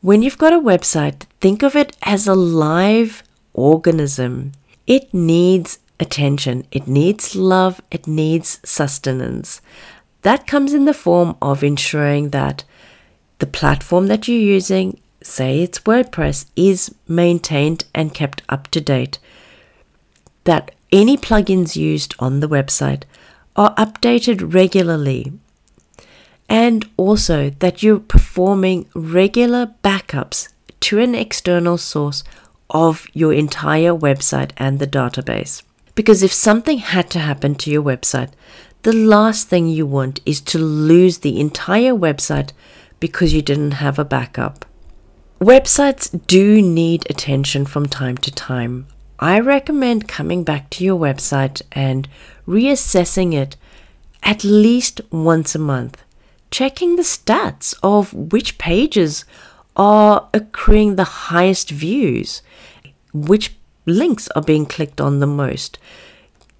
When 0.00 0.22
you've 0.22 0.38
got 0.38 0.54
a 0.54 0.58
website, 0.58 1.24
think 1.42 1.62
of 1.62 1.76
it 1.76 1.94
as 2.02 2.26
a 2.26 2.34
live 2.34 3.22
organism. 3.52 4.52
It 4.86 5.12
needs 5.12 5.80
attention, 6.00 6.64
it 6.72 6.88
needs 6.88 7.36
love, 7.36 7.82
it 7.90 8.06
needs 8.06 8.60
sustenance. 8.64 9.60
That 10.22 10.46
comes 10.46 10.72
in 10.72 10.86
the 10.86 10.94
form 10.94 11.36
of 11.42 11.62
ensuring 11.62 12.30
that 12.30 12.64
the 13.38 13.46
platform 13.46 14.06
that 14.06 14.26
you're 14.28 14.38
using, 14.38 14.98
say 15.22 15.60
it's 15.60 15.80
WordPress, 15.80 16.46
is 16.56 16.94
maintained 17.06 17.84
and 17.94 18.14
kept 18.14 18.40
up 18.48 18.68
to 18.68 18.80
date 18.80 19.18
that 20.48 20.70
any 20.90 21.14
plugins 21.14 21.76
used 21.76 22.14
on 22.18 22.40
the 22.40 22.48
website 22.48 23.02
are 23.54 23.74
updated 23.74 24.54
regularly 24.54 25.30
and 26.48 26.88
also 26.96 27.50
that 27.50 27.82
you're 27.82 28.00
performing 28.00 28.86
regular 28.94 29.74
backups 29.84 30.48
to 30.80 30.98
an 31.00 31.14
external 31.14 31.76
source 31.76 32.24
of 32.70 33.06
your 33.12 33.34
entire 33.34 33.92
website 33.92 34.52
and 34.56 34.78
the 34.78 34.86
database. 34.86 35.62
Because 35.94 36.22
if 36.22 36.32
something 36.32 36.78
had 36.78 37.10
to 37.10 37.18
happen 37.18 37.54
to 37.56 37.70
your 37.70 37.82
website, 37.82 38.30
the 38.84 38.94
last 38.94 39.48
thing 39.48 39.68
you 39.68 39.84
want 39.84 40.20
is 40.24 40.40
to 40.40 40.58
lose 40.58 41.18
the 41.18 41.38
entire 41.38 41.92
website 41.92 42.52
because 43.00 43.34
you 43.34 43.42
didn't 43.42 43.82
have 43.84 43.98
a 43.98 44.04
backup. 44.16 44.64
Websites 45.40 46.08
do 46.26 46.62
need 46.62 47.06
attention 47.10 47.66
from 47.66 47.86
time 47.86 48.16
to 48.16 48.30
time. 48.30 48.86
I 49.20 49.40
recommend 49.40 50.06
coming 50.06 50.44
back 50.44 50.70
to 50.70 50.84
your 50.84 50.98
website 50.98 51.62
and 51.72 52.08
reassessing 52.46 53.34
it 53.34 53.56
at 54.22 54.44
least 54.44 55.00
once 55.10 55.54
a 55.54 55.58
month, 55.58 56.02
checking 56.50 56.96
the 56.96 57.02
stats 57.02 57.74
of 57.82 58.12
which 58.14 58.58
pages 58.58 59.24
are 59.76 60.28
accruing 60.32 60.96
the 60.96 61.04
highest 61.04 61.70
views, 61.70 62.42
which 63.12 63.54
links 63.86 64.28
are 64.36 64.42
being 64.42 64.66
clicked 64.66 65.00
on 65.00 65.18
the 65.18 65.26
most. 65.26 65.78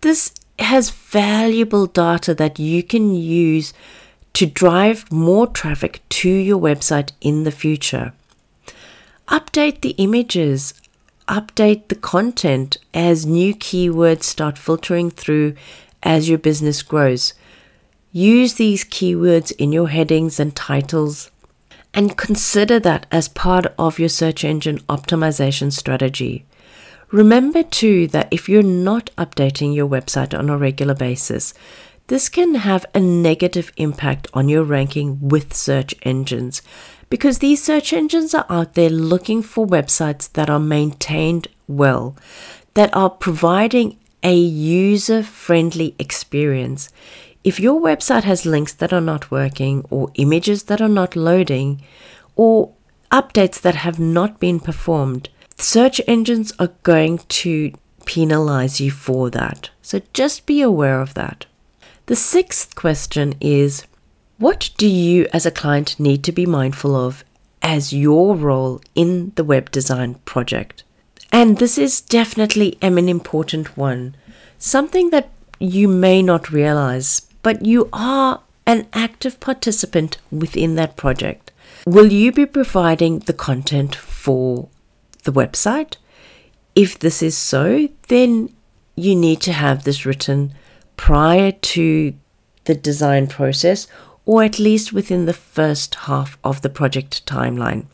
This 0.00 0.32
has 0.58 0.90
valuable 0.90 1.86
data 1.86 2.34
that 2.34 2.58
you 2.58 2.82
can 2.82 3.14
use 3.14 3.72
to 4.32 4.46
drive 4.46 5.10
more 5.12 5.46
traffic 5.46 6.00
to 6.08 6.28
your 6.28 6.60
website 6.60 7.12
in 7.20 7.44
the 7.44 7.50
future. 7.50 8.12
Update 9.28 9.80
the 9.80 9.90
images, 9.98 10.74
update 11.28 11.88
the 11.88 11.94
content 11.94 12.78
as 12.92 13.26
new 13.26 13.54
keywords 13.54 14.24
start 14.24 14.58
filtering 14.58 15.10
through 15.10 15.54
as 16.02 16.28
your 16.28 16.38
business 16.38 16.82
grows. 16.82 17.34
Use 18.10 18.54
these 18.54 18.84
keywords 18.84 19.52
in 19.52 19.70
your 19.70 19.88
headings 19.88 20.40
and 20.40 20.56
titles 20.56 21.30
and 21.94 22.16
consider 22.16 22.78
that 22.80 23.06
as 23.10 23.28
part 23.28 23.66
of 23.78 23.98
your 23.98 24.08
search 24.08 24.44
engine 24.44 24.78
optimization 24.88 25.72
strategy. 25.72 26.44
Remember 27.10 27.62
too 27.62 28.06
that 28.08 28.28
if 28.30 28.48
you're 28.48 28.62
not 28.62 29.10
updating 29.16 29.74
your 29.74 29.88
website 29.88 30.38
on 30.38 30.50
a 30.50 30.58
regular 30.58 30.94
basis, 30.94 31.54
this 32.08 32.28
can 32.28 32.54
have 32.54 32.86
a 32.94 33.00
negative 33.00 33.72
impact 33.76 34.28
on 34.32 34.48
your 34.48 34.62
ranking 34.64 35.18
with 35.20 35.54
search 35.54 35.94
engines 36.02 36.62
because 37.10 37.38
these 37.38 37.62
search 37.62 37.92
engines 37.92 38.34
are 38.34 38.46
out 38.48 38.74
there 38.74 38.90
looking 38.90 39.42
for 39.42 39.66
websites 39.66 40.30
that 40.32 40.50
are 40.50 40.60
maintained 40.60 41.48
well, 41.66 42.16
that 42.74 42.94
are 42.94 43.10
providing 43.10 43.98
a 44.22 44.34
user 44.34 45.22
friendly 45.22 45.94
experience. 45.98 46.90
If 47.44 47.60
your 47.60 47.80
website 47.80 48.24
has 48.24 48.44
links 48.44 48.74
that 48.74 48.92
are 48.92 49.00
not 49.00 49.30
working, 49.30 49.84
or 49.90 50.10
images 50.14 50.64
that 50.64 50.80
are 50.80 50.88
not 50.88 51.16
loading, 51.16 51.82
or 52.36 52.72
updates 53.10 53.60
that 53.62 53.76
have 53.76 53.98
not 53.98 54.38
been 54.38 54.60
performed, 54.60 55.28
search 55.56 56.00
engines 56.06 56.52
are 56.58 56.72
going 56.82 57.18
to 57.28 57.72
penalize 58.04 58.80
you 58.80 58.90
for 58.90 59.30
that. 59.30 59.70
So 59.82 60.02
just 60.12 60.46
be 60.46 60.60
aware 60.62 61.00
of 61.00 61.14
that. 61.14 61.46
The 62.06 62.16
sixth 62.16 62.74
question 62.74 63.34
is 63.40 63.86
what 64.38 64.70
do 64.76 64.88
you 64.88 65.26
as 65.32 65.44
a 65.44 65.50
client 65.50 65.98
need 65.98 66.22
to 66.24 66.32
be 66.32 66.46
mindful 66.46 66.94
of 66.94 67.24
as 67.60 67.92
your 67.92 68.36
role 68.36 68.80
in 68.94 69.32
the 69.34 69.44
web 69.44 69.70
design 69.70 70.14
project? 70.24 70.84
And 71.32 71.58
this 71.58 71.76
is 71.76 72.00
definitely 72.00 72.78
an 72.80 72.98
important 73.08 73.76
one, 73.76 74.16
something 74.58 75.10
that 75.10 75.30
you 75.58 75.88
may 75.88 76.22
not 76.22 76.50
realize, 76.50 77.22
but 77.42 77.66
you 77.66 77.88
are 77.92 78.40
an 78.64 78.86
active 78.92 79.40
participant 79.40 80.18
within 80.30 80.76
that 80.76 80.96
project. 80.96 81.50
Will 81.84 82.12
you 82.12 82.30
be 82.30 82.46
providing 82.46 83.20
the 83.20 83.32
content 83.32 83.94
for 83.96 84.68
the 85.24 85.32
website? 85.32 85.96
If 86.76 86.98
this 86.98 87.22
is 87.22 87.36
so, 87.36 87.88
then 88.06 88.54
you 88.94 89.16
need 89.16 89.40
to 89.42 89.52
have 89.52 89.82
this 89.82 90.06
written 90.06 90.54
prior 90.96 91.50
to 91.50 92.14
the 92.66 92.74
design 92.74 93.26
process 93.26 93.88
or 94.28 94.44
at 94.44 94.58
least 94.58 94.92
within 94.92 95.24
the 95.24 95.32
first 95.32 95.94
half 96.06 96.36
of 96.44 96.60
the 96.60 96.68
project 96.68 97.24
timeline. 97.24 97.86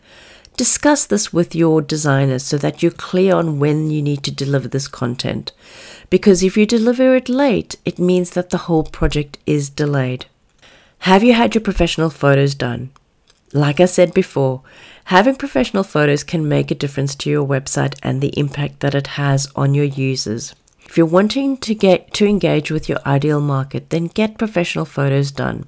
Discuss 0.57 1.07
this 1.07 1.33
with 1.33 1.55
your 1.55 1.81
designers 1.81 2.43
so 2.43 2.59
that 2.59 2.83
you're 2.83 2.91
clear 2.91 3.37
on 3.37 3.61
when 3.61 3.93
you 3.93 4.03
need 4.03 4.25
to 4.25 4.33
deliver 4.33 4.67
this 4.67 4.89
content. 4.89 5.53
Because 6.11 6.43
if 6.43 6.57
you 6.57 6.67
deliver 6.67 7.15
it 7.15 7.29
late, 7.29 7.77
it 7.85 8.01
means 8.01 8.31
that 8.31 8.51
the 8.51 8.67
whole 8.67 8.83
project 8.83 9.39
is 9.47 9.71
delayed. 9.71 10.27
Have 11.11 11.23
you 11.23 11.35
had 11.35 11.55
your 11.55 11.63
professional 11.63 12.11
photos 12.11 12.57
done? 12.57 12.91
Like 13.53 13.79
I 13.79 13.85
said 13.85 14.13
before, 14.13 14.63
having 15.05 15.37
professional 15.37 15.85
photos 15.85 16.25
can 16.25 16.49
make 16.49 16.73
a 16.73 16.75
difference 16.75 17.15
to 17.15 17.31
your 17.31 17.47
website 17.47 17.97
and 18.03 18.21
the 18.21 18.37
impact 18.37 18.81
that 18.81 18.97
it 18.97 19.07
has 19.07 19.49
on 19.55 19.73
your 19.73 19.85
users. 19.85 20.53
If 20.87 20.99
you're 20.99 21.07
wanting 21.07 21.57
to 21.59 21.75
get 21.75 22.13
to 22.15 22.27
engage 22.27 22.71
with 22.71 22.89
your 22.89 22.99
ideal 23.07 23.41
market, 23.41 23.91
then 23.91 24.07
get 24.07 24.39
professional 24.39 24.85
photos 24.85 25.31
done. 25.31 25.67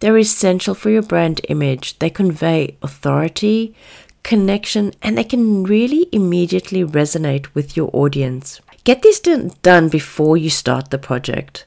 They're 0.00 0.18
essential 0.18 0.74
for 0.74 0.90
your 0.90 1.02
brand 1.02 1.42
image. 1.48 1.98
They 1.98 2.10
convey 2.10 2.76
authority, 2.82 3.74
connection, 4.22 4.92
and 5.02 5.16
they 5.16 5.24
can 5.24 5.64
really 5.64 6.08
immediately 6.10 6.84
resonate 6.84 7.54
with 7.54 7.76
your 7.76 7.90
audience. 7.92 8.60
Get 8.84 9.02
this 9.02 9.20
done 9.20 9.88
before 9.90 10.36
you 10.36 10.50
start 10.50 10.90
the 10.90 10.98
project 10.98 11.66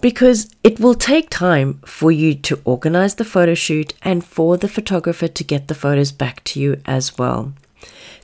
because 0.00 0.50
it 0.64 0.80
will 0.80 0.94
take 0.94 1.30
time 1.30 1.80
for 1.86 2.10
you 2.10 2.34
to 2.34 2.60
organize 2.64 3.14
the 3.14 3.24
photo 3.24 3.54
shoot 3.54 3.94
and 4.02 4.24
for 4.24 4.56
the 4.56 4.68
photographer 4.68 5.28
to 5.28 5.44
get 5.44 5.68
the 5.68 5.74
photos 5.74 6.10
back 6.10 6.42
to 6.42 6.58
you 6.60 6.80
as 6.84 7.16
well. 7.16 7.52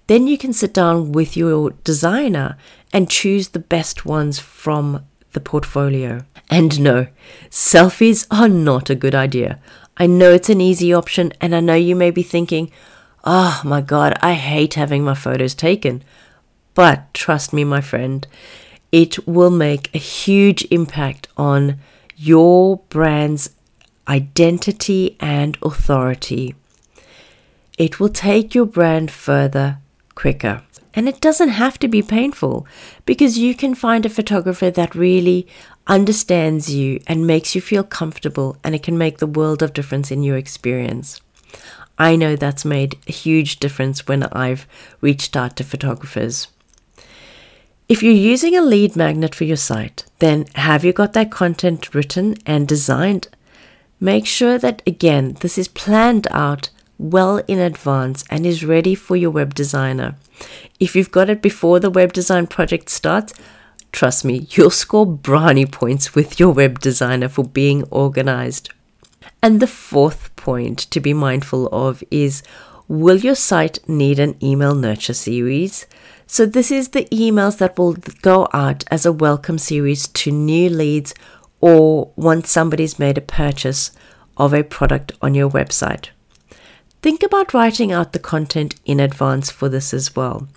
Then 0.09 0.27
you 0.27 0.37
can 0.37 0.53
sit 0.53 0.75
down 0.75 1.13
with 1.13 1.37
your 1.37 1.71
designer 1.85 2.57
and 2.93 3.09
choose 3.09 3.51
the 3.51 3.59
best 3.61 4.05
ones 4.05 4.41
from 4.41 5.05
the 5.33 5.41
portfolio. 5.41 6.25
And 6.51 6.81
no, 6.81 7.07
selfies 7.51 8.27
are 8.31 8.49
not 8.49 8.91
a 8.91 8.95
good 8.95 9.15
idea. 9.15 9.61
I 9.97 10.07
know 10.07 10.33
it's 10.33 10.49
an 10.49 10.61
easy 10.61 10.93
option, 10.93 11.33
and 11.41 11.55
I 11.55 11.61
know 11.61 11.75
you 11.75 11.97
may 11.97 12.11
be 12.11 12.23
thinking, 12.23 12.71
oh 13.25 13.61
my 13.65 13.81
god, 13.81 14.17
I 14.23 14.35
hate 14.35 14.75
having 14.75 15.05
my 15.05 15.15
photos 15.15 15.55
taken. 15.55 16.03
But 16.75 17.13
trust 17.13 17.53
me, 17.53 17.65
my 17.65 17.81
friend, 17.81 18.27
it 18.93 19.27
will 19.27 19.51
make 19.51 19.95
a 19.95 19.99
huge 19.99 20.67
impact 20.71 21.29
on 21.37 21.79
your 22.17 22.79
brand's 22.89 23.51
identity 24.07 25.17
and 25.21 25.59
authority. 25.63 26.55
It 27.77 28.01
will 28.01 28.09
take 28.09 28.55
your 28.55 28.67
brand 28.67 29.11
further 29.11 29.79
quicker. 30.15 30.63
And 30.95 31.09
it 31.09 31.21
doesn't 31.21 31.51
have 31.51 31.79
to 31.81 31.89
be 31.89 32.03
painful 32.03 32.67
because 33.07 33.39
you 33.39 33.55
can 33.55 33.75
find 33.75 34.05
a 34.05 34.11
photographer 34.11 34.71
that 34.71 34.95
really 34.95 35.47
understands 35.87 36.75
you 36.75 37.01
and 37.07 37.27
makes 37.27 37.55
you 37.55 37.61
feel 37.61 37.85
comfortable, 37.85 38.57
and 38.65 38.75
it 38.75 38.83
can 38.83 38.99
make 38.99 39.19
the 39.19 39.27
world 39.27 39.63
of 39.63 39.73
difference 39.73 40.11
in 40.11 40.23
your 40.23 40.37
experience. 40.37 41.21
I 41.99 42.15
know 42.17 42.37
that's 42.37 42.65
made 42.65 42.97
a 43.09 43.13
huge 43.13 43.59
difference 43.59 44.07
when 44.07 44.25
I've 44.25 44.67
reached 45.01 45.37
out 45.37 45.57
to 45.57 45.65
photographers. 45.65 46.49
If 47.89 48.03
you're 48.03 48.13
using 48.13 48.57
a 48.57 48.63
lead 48.63 48.97
magnet 48.97 49.35
for 49.35 49.45
your 49.45 49.57
site, 49.57 50.05
then 50.19 50.47
have 50.55 50.85
you 50.85 50.93
got 50.93 51.15
that 51.15 51.31
content 51.31 51.95
written 51.95 52.37
and 52.45 52.69
designed? 52.69 53.29
Make 53.99 54.27
sure 54.27 54.59
that, 54.59 54.83
again, 54.87 55.37
this 55.41 55.59
is 55.59 55.69
planned 55.69 56.29
out 56.31 56.71
well 56.99 57.39
in 57.49 57.59
advance 57.59 58.25
and 58.29 58.45
is 58.45 58.65
ready 58.65 58.95
for 58.95 59.17
your 59.17 59.31
web 59.31 59.55
designer. 59.55 60.17
If 60.81 60.95
you've 60.95 61.11
got 61.11 61.31
it 61.31 61.41
before 61.41 61.81
the 61.81 61.91
web 61.91 62.13
design 62.13 62.47
project 62.47 62.91
starts, 62.91 63.33
trust 63.93 64.25
me, 64.25 64.47
you'll 64.51 64.71
score 64.71 65.07
brownie 65.07 65.67
points 65.67 66.15
with 66.15 66.39
your 66.39 66.51
web 66.51 66.81
designer 66.81 67.29
for 67.29 67.45
being 67.45 67.85
organized. 67.85 68.71
And 69.43 69.61
the 69.61 69.67
fourth 69.67 70.35
point 70.37 70.79
to 70.79 71.01
be 71.01 71.15
mindful 71.15 71.69
of 71.69 72.03
is 72.11 72.43
Will 72.89 73.19
your 73.19 73.35
site 73.35 73.87
need 73.87 74.19
an 74.19 74.35
email 74.43 74.75
nurture 74.75 75.13
series? 75.13 75.85
So, 76.27 76.47
this 76.47 76.71
is 76.71 76.89
the 76.89 77.05
emails 77.07 77.59
that 77.59 77.79
will 77.79 77.95
go 78.23 78.49
out 78.55 78.85
as 78.91 79.05
a 79.05 79.13
welcome 79.13 79.59
series 79.59 80.09
to 80.09 80.31
new 80.31 80.71
leads 80.71 81.15
or 81.61 82.13
once 82.17 82.51
somebody's 82.51 82.99
made 82.99 83.19
a 83.19 83.23
purchase 83.23 83.91
of 84.39 84.55
a 84.55 84.63
product 84.63 85.13
on 85.21 85.35
your 85.35 85.51
website. 85.51 86.09
Think 87.01 87.23
about 87.23 87.55
writing 87.55 87.93
out 87.93 88.13
the 88.13 88.19
content 88.19 88.75
in 88.85 88.99
advance 88.99 89.51
for 89.51 89.69
this 89.69 89.95
as 89.95 90.17
well. 90.17 90.49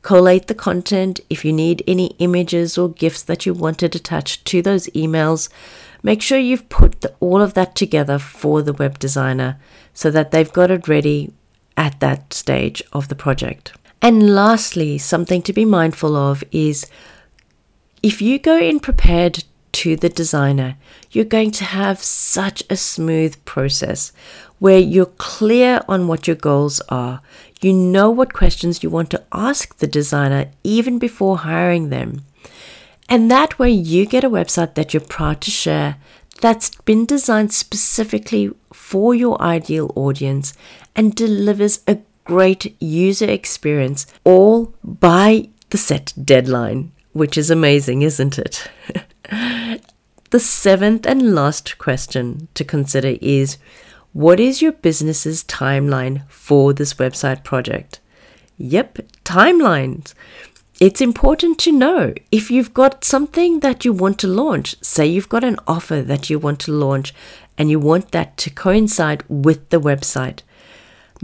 Collate 0.00 0.46
the 0.46 0.54
content 0.54 1.20
if 1.28 1.44
you 1.44 1.52
need 1.52 1.84
any 1.86 2.06
images 2.18 2.78
or 2.78 2.88
GIFs 2.88 3.22
that 3.22 3.46
you 3.46 3.54
wanted 3.54 3.94
attached 3.94 4.44
to 4.46 4.62
those 4.62 4.88
emails. 4.88 5.48
Make 6.02 6.22
sure 6.22 6.38
you've 6.38 6.68
put 6.68 7.02
the, 7.02 7.14
all 7.20 7.40
of 7.40 7.54
that 7.54 7.76
together 7.76 8.18
for 8.18 8.62
the 8.62 8.72
web 8.72 8.98
designer 8.98 9.58
so 9.94 10.10
that 10.10 10.30
they've 10.30 10.52
got 10.52 10.70
it 10.70 10.88
ready 10.88 11.32
at 11.76 12.00
that 12.00 12.32
stage 12.32 12.82
of 12.92 13.08
the 13.08 13.14
project. 13.14 13.74
And 14.00 14.34
lastly, 14.34 14.98
something 14.98 15.42
to 15.42 15.52
be 15.52 15.64
mindful 15.64 16.16
of 16.16 16.42
is 16.50 16.86
if 18.02 18.20
you 18.20 18.38
go 18.38 18.58
in 18.58 18.80
prepared 18.80 19.44
to 19.72 19.96
the 19.96 20.08
designer, 20.08 20.76
you're 21.12 21.24
going 21.24 21.50
to 21.52 21.64
have 21.64 22.02
such 22.02 22.62
a 22.68 22.76
smooth 22.76 23.42
process 23.44 24.12
where 24.62 24.78
you're 24.78 25.06
clear 25.06 25.80
on 25.88 26.06
what 26.06 26.28
your 26.28 26.36
goals 26.36 26.80
are. 26.88 27.20
You 27.60 27.72
know 27.72 28.10
what 28.12 28.32
questions 28.32 28.80
you 28.80 28.90
want 28.90 29.10
to 29.10 29.24
ask 29.32 29.76
the 29.78 29.88
designer 29.88 30.52
even 30.62 31.00
before 31.00 31.38
hiring 31.38 31.90
them. 31.90 32.22
And 33.08 33.28
that 33.28 33.58
way, 33.58 33.72
you 33.72 34.06
get 34.06 34.22
a 34.22 34.30
website 34.30 34.76
that 34.76 34.94
you're 34.94 35.00
proud 35.00 35.40
to 35.40 35.50
share 35.50 35.96
that's 36.40 36.70
been 36.82 37.06
designed 37.06 37.52
specifically 37.52 38.52
for 38.72 39.16
your 39.16 39.42
ideal 39.42 39.90
audience 39.96 40.54
and 40.94 41.12
delivers 41.12 41.80
a 41.88 41.98
great 42.22 42.76
user 42.80 43.28
experience, 43.28 44.06
all 44.22 44.72
by 44.84 45.48
the 45.70 45.76
set 45.76 46.12
deadline, 46.24 46.92
which 47.12 47.36
is 47.36 47.50
amazing, 47.50 48.02
isn't 48.02 48.38
it? 48.38 48.70
the 50.30 50.38
seventh 50.38 51.04
and 51.04 51.34
last 51.34 51.78
question 51.78 52.46
to 52.54 52.62
consider 52.62 53.16
is 53.20 53.58
what 54.12 54.40
is 54.40 54.62
your 54.62 54.72
business's 54.72 55.44
timeline 55.44 56.28
for 56.28 56.72
this 56.72 56.94
website 56.94 57.44
project? 57.44 58.00
Yep, 58.58 58.98
timelines. 59.24 60.14
It's 60.80 61.00
important 61.00 61.58
to 61.60 61.72
know 61.72 62.14
if 62.30 62.50
you've 62.50 62.74
got 62.74 63.04
something 63.04 63.60
that 63.60 63.84
you 63.84 63.92
want 63.92 64.18
to 64.20 64.26
launch, 64.26 64.76
say 64.82 65.06
you've 65.06 65.28
got 65.28 65.44
an 65.44 65.58
offer 65.66 66.02
that 66.02 66.28
you 66.28 66.38
want 66.38 66.60
to 66.60 66.72
launch 66.72 67.14
and 67.56 67.70
you 67.70 67.78
want 67.78 68.10
that 68.12 68.36
to 68.38 68.50
coincide 68.50 69.24
with 69.28 69.68
the 69.70 69.80
website 69.80 70.40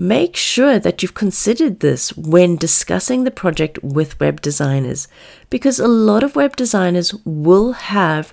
Make 0.01 0.37
sure 0.37 0.79
that 0.79 1.03
you've 1.03 1.15
considered 1.15 1.81
this 1.81 2.17
when 2.17 2.55
discussing 2.55 3.25
the 3.25 3.33
project 3.33 3.81
with 3.83 4.21
web 4.21 4.41
designers 4.41 5.09
because 5.51 5.81
a 5.81 5.89
lot 5.89 6.23
of 6.23 6.37
web 6.37 6.55
designers 6.55 7.13
will 7.25 7.73
have 7.73 8.33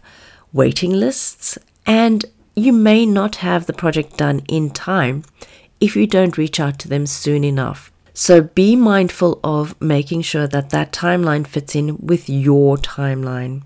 waiting 0.54 0.92
lists 0.92 1.58
and 1.84 2.24
you 2.56 2.72
may 2.72 3.06
not 3.06 3.38
have 3.38 3.66
the 3.66 3.74
project 3.74 4.18
done 4.18 4.42
in 4.48 4.70
time 4.70 5.24
if 5.80 5.96
you 5.96 6.08
don't 6.08 6.38
reach 6.38 6.60
out 6.60 6.80
to 6.80 6.88
them 6.88 7.06
soon 7.06 7.44
enough. 7.44 7.92
So 8.14 8.42
be 8.42 8.78
mindful 8.78 9.42
of 9.44 9.80
making 9.82 10.22
sure 10.22 10.48
that 10.48 10.70
that 10.70 10.94
timeline 10.94 11.46
fits 11.46 11.76
in 11.76 11.98
with 11.98 12.30
your 12.30 12.78
timeline. 12.78 13.64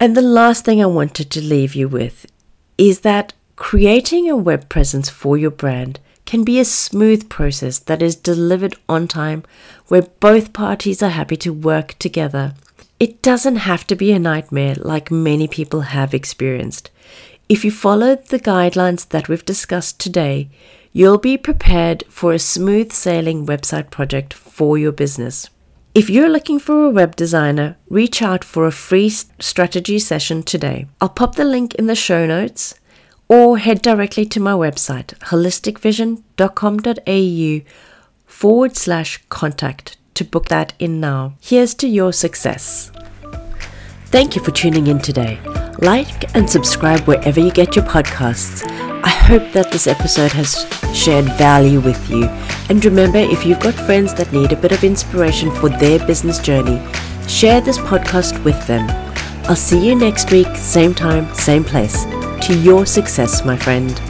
And 0.00 0.16
the 0.16 0.22
last 0.22 0.64
thing 0.64 0.82
I 0.82 0.86
wanted 0.86 1.30
to 1.30 1.40
leave 1.40 1.76
you 1.76 1.88
with 1.88 2.26
is 2.76 3.00
that 3.00 3.32
creating 3.54 4.28
a 4.28 4.36
web 4.36 4.68
presence 4.68 5.08
for 5.08 5.36
your 5.38 5.52
brand 5.52 6.00
can 6.26 6.42
be 6.42 6.58
a 6.58 6.64
smooth 6.64 7.28
process 7.28 7.78
that 7.78 8.02
is 8.02 8.16
delivered 8.16 8.74
on 8.88 9.06
time 9.06 9.44
where 9.86 10.02
both 10.02 10.52
parties 10.52 11.02
are 11.02 11.10
happy 11.10 11.36
to 11.36 11.52
work 11.52 11.94
together. 12.00 12.54
It 12.98 13.22
doesn't 13.22 13.56
have 13.56 13.86
to 13.88 13.94
be 13.94 14.10
a 14.12 14.18
nightmare 14.18 14.74
like 14.76 15.10
many 15.10 15.46
people 15.46 15.82
have 15.82 16.14
experienced. 16.14 16.90
If 17.46 17.62
you 17.64 17.70
follow 17.70 18.16
the 18.16 18.40
guidelines 18.40 19.06
that 19.10 19.28
we've 19.28 19.44
discussed 19.44 20.00
today, 20.00 20.48
you'll 20.92 21.18
be 21.18 21.36
prepared 21.36 22.02
for 22.08 22.32
a 22.32 22.38
smooth 22.38 22.90
sailing 22.90 23.44
website 23.44 23.90
project 23.90 24.32
for 24.32 24.78
your 24.78 24.92
business. 24.92 25.50
If 25.94 26.08
you're 26.08 26.30
looking 26.30 26.58
for 26.58 26.86
a 26.86 26.90
web 26.90 27.16
designer, 27.16 27.76
reach 27.90 28.22
out 28.22 28.44
for 28.44 28.66
a 28.66 28.72
free 28.72 29.10
strategy 29.10 29.98
session 29.98 30.42
today. 30.42 30.86
I'll 31.02 31.10
pop 31.10 31.34
the 31.34 31.44
link 31.44 31.74
in 31.74 31.86
the 31.86 31.94
show 31.94 32.24
notes 32.26 32.76
or 33.28 33.58
head 33.58 33.82
directly 33.82 34.24
to 34.26 34.40
my 34.40 34.52
website, 34.52 35.08
holisticvision.com.au 35.18 37.70
forward 38.26 38.76
slash 38.76 39.22
contact 39.28 39.98
to 40.14 40.24
book 40.24 40.48
that 40.48 40.72
in 40.78 40.98
now. 40.98 41.34
Here's 41.42 41.74
to 41.74 41.86
your 41.86 42.14
success. 42.14 42.90
Thank 44.14 44.36
you 44.36 44.44
for 44.44 44.52
tuning 44.52 44.86
in 44.86 45.00
today. 45.00 45.40
Like 45.78 46.36
and 46.36 46.48
subscribe 46.48 47.00
wherever 47.00 47.40
you 47.40 47.50
get 47.50 47.74
your 47.74 47.84
podcasts. 47.84 48.62
I 49.02 49.08
hope 49.08 49.50
that 49.50 49.72
this 49.72 49.88
episode 49.88 50.30
has 50.30 50.68
shared 50.96 51.24
value 51.36 51.80
with 51.80 52.08
you. 52.08 52.26
And 52.68 52.84
remember, 52.84 53.18
if 53.18 53.44
you've 53.44 53.58
got 53.58 53.74
friends 53.74 54.14
that 54.14 54.32
need 54.32 54.52
a 54.52 54.56
bit 54.56 54.70
of 54.70 54.84
inspiration 54.84 55.50
for 55.50 55.68
their 55.68 55.98
business 56.06 56.38
journey, 56.38 56.80
share 57.26 57.60
this 57.60 57.78
podcast 57.78 58.40
with 58.44 58.64
them. 58.68 58.88
I'll 59.48 59.56
see 59.56 59.84
you 59.84 59.96
next 59.96 60.30
week, 60.30 60.46
same 60.54 60.94
time, 60.94 61.34
same 61.34 61.64
place 61.64 62.04
to 62.46 62.56
your 62.56 62.86
success, 62.86 63.44
my 63.44 63.56
friend. 63.56 64.00